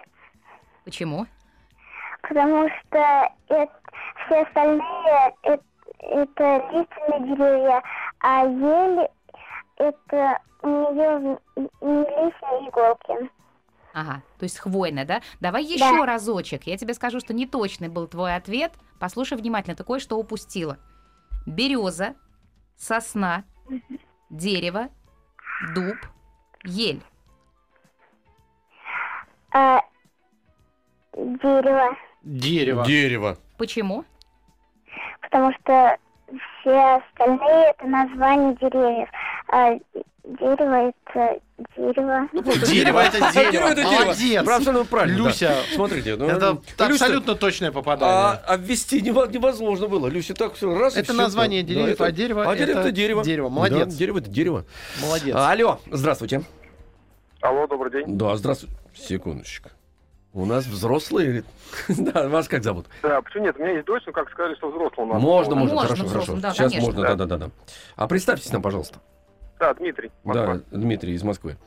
Почему? 0.85 1.25
Потому 2.21 2.69
что 2.69 3.31
э- 3.49 3.67
все 4.25 4.41
остальные 4.43 5.35
э- 5.43 5.57
это 6.01 6.69
лиственные 6.71 7.35
деревья, 7.35 7.83
а 8.19 8.45
ель 8.45 9.07
это 9.77 10.39
у 10.61 10.67
нее 10.93 11.39
не 11.81 11.99
листья, 12.25 12.47
а 12.47 12.67
иголки. 12.67 13.29
Ага, 13.93 14.21
то 14.37 14.43
есть 14.43 14.59
хвойная, 14.59 15.03
да? 15.05 15.21
Давай 15.39 15.63
еще 15.63 15.79
Да. 15.99 16.05
разочек. 16.05 16.63
Я 16.63 16.77
тебе 16.77 16.93
скажу, 16.93 17.19
что 17.19 17.33
неточный 17.33 17.89
был 17.89 18.07
твой 18.07 18.35
ответ. 18.35 18.73
Послушай 18.99 19.37
внимательно, 19.37 19.75
ты 19.75 19.83
кое-что 19.83 20.17
упустила. 20.17 20.77
Береза, 21.45 22.15
сосна, 22.79 23.43
дерево, 24.29 24.89
дуб, 25.75 25.97
ель. 26.63 27.03
А, 29.51 29.81
дерево. 31.13 31.97
Дерево. 32.23 32.85
Дерево. 32.85 33.37
Почему? 33.57 34.05
Потому 35.21 35.51
что 35.53 35.97
все 36.61 36.95
остальные 36.95 37.71
это 37.71 37.87
названия 37.87 38.55
деревьев. 38.55 39.09
А 39.51 39.71
дерево 40.23 40.93
это 40.93 41.39
дерево. 41.75 42.29
Дерево 42.67 42.99
это 42.99 43.31
дерево. 43.33 43.51
Дерево 43.51 43.67
это 43.67 43.83
дерево. 43.83 44.03
Молодец. 44.05 44.47
Абсолютно 44.47 44.85
правильно. 44.85 45.17
да. 45.17 45.23
Люся, 45.29 45.55
Смотрите. 45.73 46.15
ну, 46.15 46.25
Это 46.27 46.57
Люся, 46.87 47.05
абсолютно 47.05 47.35
точное 47.35 47.69
А 47.69 47.71
попадание. 47.71 48.39
обвести 48.45 49.01
нево- 49.01 49.31
невозможно 49.31 49.87
было. 49.87 50.07
Люся 50.07 50.33
так 50.35 50.53
все 50.53 50.77
раз 50.77 50.95
Это 50.95 51.13
название 51.13 51.63
Да, 51.63 51.69
деревьев, 51.69 51.95
это- 51.95 52.05
а 52.05 52.11
дерево 52.11 52.49
А 52.49 52.55
дерево 52.55 52.79
это 52.79 52.91
дерево. 52.91 53.23
дерево. 53.23 53.49
Молодец. 53.49 53.87
Да, 53.91 53.95
дерево 53.97 54.17
это 54.19 54.29
дерево. 54.29 54.65
Молодец. 55.01 55.35
Алло, 55.35 55.79
здравствуйте. 55.91 56.43
Алло, 57.41 57.65
добрый 57.67 57.91
день. 57.91 58.17
Да, 58.17 58.35
здравствуйте. 58.37 58.75
Секундочку. 58.95 59.69
У 60.33 60.45
нас 60.45 60.65
взрослые. 60.67 61.43
Да, 61.87 62.27
вас 62.29 62.47
как 62.47 62.63
зовут? 62.63 62.85
Да, 63.01 63.19
почему 63.23 63.45
нет? 63.45 63.55
У 63.57 63.63
меня 63.63 63.71
есть 63.73 63.85
дочь, 63.87 64.03
но 64.05 64.11
как 64.11 64.29
сказали, 64.29 64.53
что 64.55 64.69
взрослый 64.69 65.07
у 65.07 65.13
нас. 65.13 65.21
Можно, 65.21 65.55
можно, 65.55 65.75
Можно 65.75 65.95
хорошо, 65.95 66.07
хорошо. 66.07 66.35
да, 66.35 66.51
Сейчас 66.53 66.71
конечно. 66.71 66.81
можно, 66.91 67.01
да, 67.01 67.15
да, 67.15 67.25
да, 67.25 67.37
да. 67.37 67.49
А 67.95 68.07
представьтесь 68.07 68.51
нам, 68.51 68.61
пожалуйста. 68.61 68.99
Да, 69.59 69.73
Дмитрий. 69.73 70.09
Москва. 70.23 70.55
Да, 70.55 70.61
Дмитрий 70.77 71.13
из 71.13 71.23
Москвы. 71.23 71.57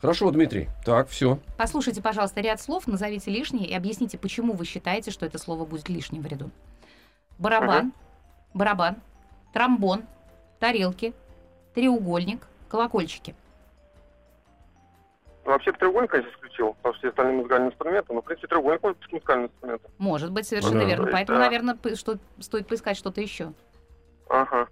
Хорошо, 0.00 0.30
Дмитрий. 0.30 0.68
Так, 0.86 1.08
все. 1.08 1.38
Послушайте, 1.58 2.00
пожалуйста, 2.02 2.40
ряд 2.40 2.60
слов, 2.60 2.86
назовите 2.86 3.30
лишние 3.30 3.68
и 3.68 3.74
объясните, 3.74 4.16
почему 4.18 4.54
вы 4.54 4.64
считаете, 4.64 5.10
что 5.10 5.26
это 5.26 5.38
слово 5.38 5.66
будет 5.66 5.88
лишним 5.90 6.22
в 6.22 6.26
ряду. 6.26 6.50
Барабан, 7.38 7.92
барабан, 8.54 8.96
тромбон, 9.52 10.04
тарелки, 10.58 11.12
треугольник, 11.74 12.46
колокольчики. 12.68 13.34
Ну, 15.44 15.50
вообще 15.50 15.72
треугольник, 15.72 16.10
конечно, 16.10 16.30
исключил, 16.30 16.74
потому 16.74 16.94
что 16.94 17.00
все 17.00 17.08
остальные 17.10 17.36
музыкальные 17.36 17.70
инструменты, 17.70 18.12
но, 18.14 18.22
в 18.22 18.24
принципе, 18.24 18.46
треугольник 18.48 18.82
может 18.82 18.98
быть 18.98 19.12
музыкальным 19.12 19.46
инструментом. 19.48 19.90
Может 19.98 20.32
быть, 20.32 20.46
совершенно 20.46 20.80
Да. 20.80 20.86
верно. 20.86 21.02
Есть, 21.02 21.12
Поэтому, 21.12 21.38
да. 21.38 21.44
наверное, 21.44 21.78
что, 21.96 22.18
стоит 22.38 22.66
поискать 22.68 22.96
что-то 22.96 23.20
еще. 23.20 23.52
Ага. 24.30 24.68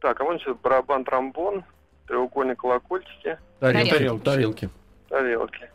Так, 0.00 0.20
а 0.20 0.24
вон 0.24 0.38
сейчас 0.38 0.56
барабан, 0.56 1.04
тромбон, 1.04 1.64
треугольник, 2.06 2.58
колокольчики, 2.58 3.38
Тарелки. 3.58 3.90
Тарелки. 3.90 4.24
Тарелки. 4.24 4.70
тарелки. 5.08 5.70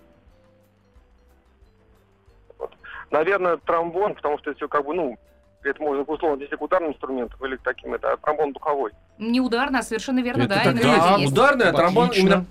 Вот. 2.57 2.71
Наверное, 3.11 3.57
тромбон, 3.57 4.15
потому 4.15 4.39
что 4.39 4.49
это 4.51 4.57
все 4.57 4.67
как 4.67 4.85
бы, 4.85 4.93
ну, 4.95 5.17
это 5.63 5.81
можно 5.81 6.03
условно 6.03 6.37
здесь 6.37 6.57
к 6.57 6.61
ударным 6.61 6.91
инструментам 6.91 7.45
или 7.45 7.55
к 7.55 7.61
таким, 7.61 7.93
это 7.93 8.13
а 8.13 8.17
тромбон 8.17 8.53
духовой. 8.53 8.91
Не 9.19 9.39
ударно, 9.39 9.79
а 9.79 9.83
совершенно 9.83 10.19
верно, 10.19 10.43
Это 10.43 10.55
да. 10.55 10.63
так- 10.63 10.81
да, 10.81 11.15
есть. 11.17 11.31
ударная, 11.31 11.69
а 11.69 11.73
тромбон 11.73 12.05
Отлично. 12.09 12.27
именно... 12.27 12.45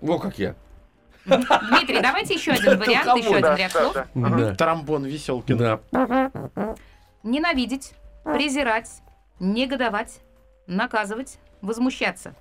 Во 0.00 0.18
как 0.18 0.38
я. 0.38 0.54
Дмитрий, 1.26 2.00
давайте 2.00 2.34
еще 2.34 2.52
один 2.52 2.78
вариант, 2.78 3.18
еще 3.18 3.34
один 3.36 3.56
ряд 3.56 3.72
слов. 3.72 4.56
Тромбон 4.56 5.04
Веселкин. 5.04 5.58
Да. 5.58 5.80
Ненавидеть, 7.22 7.92
презирать, 8.24 9.02
негодовать, 9.40 10.20
наказывать, 10.66 11.38
возмущаться. 11.62 12.34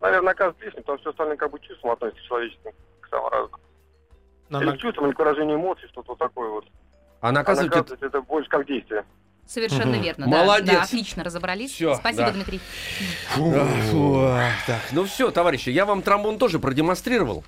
Наверное, 0.00 0.32
оказывается 0.32 0.64
лишним, 0.64 0.82
потому 0.82 0.98
что 0.98 1.02
все 1.02 1.10
остальные 1.10 1.36
как 1.36 1.50
бы 1.50 1.58
к 1.58 1.62
чувствам 1.62 1.90
относятся 1.90 2.22
к 2.22 2.24
человеческим, 2.26 2.72
к 3.00 3.08
самым 3.08 3.28
разным. 3.28 3.60
Или 4.50 4.76
к 4.76 4.80
чувствам, 4.80 5.06
или 5.06 5.12
к 5.12 5.18
выражению 5.18 5.56
эмоций, 5.56 5.88
что-то 5.88 6.08
вот 6.08 6.18
такое 6.18 6.50
вот. 6.50 6.66
А 7.20 7.28
А 7.28 7.32
наказывать 7.32 7.70
это... 7.70 7.78
наказывать 7.78 8.02
это 8.02 8.22
больше 8.22 8.48
как 8.48 8.66
действие. 8.66 9.04
Совершенно 9.46 9.96
Мгм. 9.96 10.02
верно. 10.02 10.26
да. 10.26 10.30
Молодец. 10.44 10.74
Да, 10.74 10.82
отлично 10.82 11.24
разобрались. 11.24 11.72
Всё, 11.72 11.94
Спасибо, 11.96 12.24
да. 12.26 12.32
Дмитрий. 12.32 12.60
Фу, 13.34 14.20
а, 14.26 14.50
так, 14.66 14.80
ну 14.92 15.04
все, 15.04 15.30
товарищи, 15.30 15.70
я 15.70 15.84
вам 15.86 16.02
тромбон 16.02 16.38
тоже 16.38 16.58
продемонстрировал. 16.60 17.42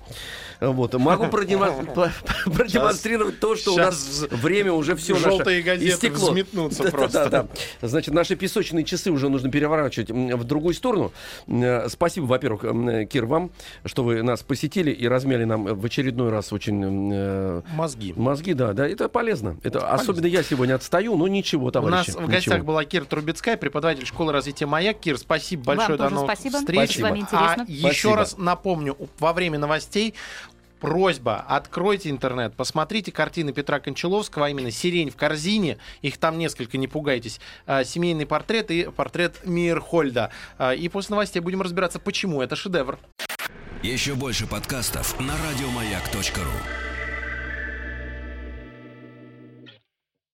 Вот, 0.59 0.93
могу 0.93 1.27
продемонстрировать 1.27 3.39
то, 3.39 3.55
что 3.55 3.73
у 3.73 3.77
нас 3.77 4.25
время 4.31 4.73
уже 4.73 4.95
все 4.95 5.15
желтые 5.15 5.61
газеты 5.61 6.09
взметнутся 6.11 6.83
Да, 6.83 6.91
просто. 6.91 7.29
Да, 7.29 7.43
да. 7.43 7.47
Значит, 7.87 8.13
наши 8.13 8.35
песочные 8.35 8.83
часы 8.85 9.11
уже 9.11 9.29
нужно 9.29 9.49
переворачивать 9.51 10.09
в 10.11 10.43
другую 10.43 10.73
сторону. 10.73 11.11
Спасибо, 11.87 12.25
во-первых, 12.25 12.61
Кир, 13.09 13.25
вам, 13.25 13.51
что 13.85 14.03
вы 14.03 14.21
нас 14.23 14.41
посетили 14.43 14.91
и 14.91 15.07
размяли 15.07 15.43
нам 15.43 15.65
в 15.65 15.85
очередной 15.85 16.29
раз 16.29 16.53
очень 16.53 17.11
э, 17.13 17.61
Мозги. 17.75 18.13
мозги, 18.15 18.53
да, 18.53 18.71
да, 18.73 18.87
это 18.87 19.09
полезно. 19.09 19.57
Это 19.63 19.89
особенно 19.91 20.25
я 20.27 20.43
сегодня 20.43 20.75
отстаю, 20.75 21.15
но 21.17 21.27
ничего, 21.27 21.71
У 21.85 21.89
нас 21.89 22.07
в 22.07 22.27
гостях 22.27 22.55
ничего. 22.55 22.65
была 22.67 22.85
Кира 22.85 23.05
Трубецкая, 23.05 23.57
преподаватель 23.57 24.05
школы 24.05 24.31
развития 24.31 24.65
«Маяк». 24.65 24.99
Кир, 24.99 25.17
спасибо 25.17 25.63
Вам 25.65 25.77
большое. 25.77 25.97
тоже 25.97 26.09
До 26.09 26.15
новых 26.15 26.31
спасибо. 26.31 26.57
встреч. 26.59 26.97
С 26.97 26.99
вами 27.01 27.19
А 27.19 27.21
интересно. 27.21 27.65
еще 27.67 27.87
Спасибо. 27.89 28.15
раз 28.15 28.37
напомню, 28.37 28.97
во 29.19 29.33
время 29.33 29.59
новостей 29.59 30.13
Просьба, 30.79 31.45
откройте 31.47 32.09
интернет, 32.09 32.55
посмотрите 32.55 33.09
картины 33.13 33.53
Петра 33.53 33.79
Кончаловского, 33.79 34.47
а 34.47 34.49
именно 34.49 34.69
«Сирень 34.69 35.11
в 35.11 35.15
корзине», 35.15 35.77
их 36.01 36.17
там 36.17 36.37
несколько, 36.37 36.77
не 36.77 36.89
пугайтесь, 36.89 37.39
а, 37.65 37.85
семейный 37.85 38.25
портрет 38.25 38.69
и 38.69 38.83
портрет 38.91 39.37
Мирхольда. 39.45 40.29
А, 40.57 40.73
И 40.73 40.89
после 40.89 41.13
новостей 41.13 41.39
будем 41.39 41.61
разбираться, 41.61 41.99
почему 41.99 42.41
это 42.41 42.57
шедевр. 42.57 42.99
Еще 43.81 44.13
больше 44.15 44.45
подкастов 44.45 45.17
на 45.21 45.33
радиомаяк.ру. 45.49 46.92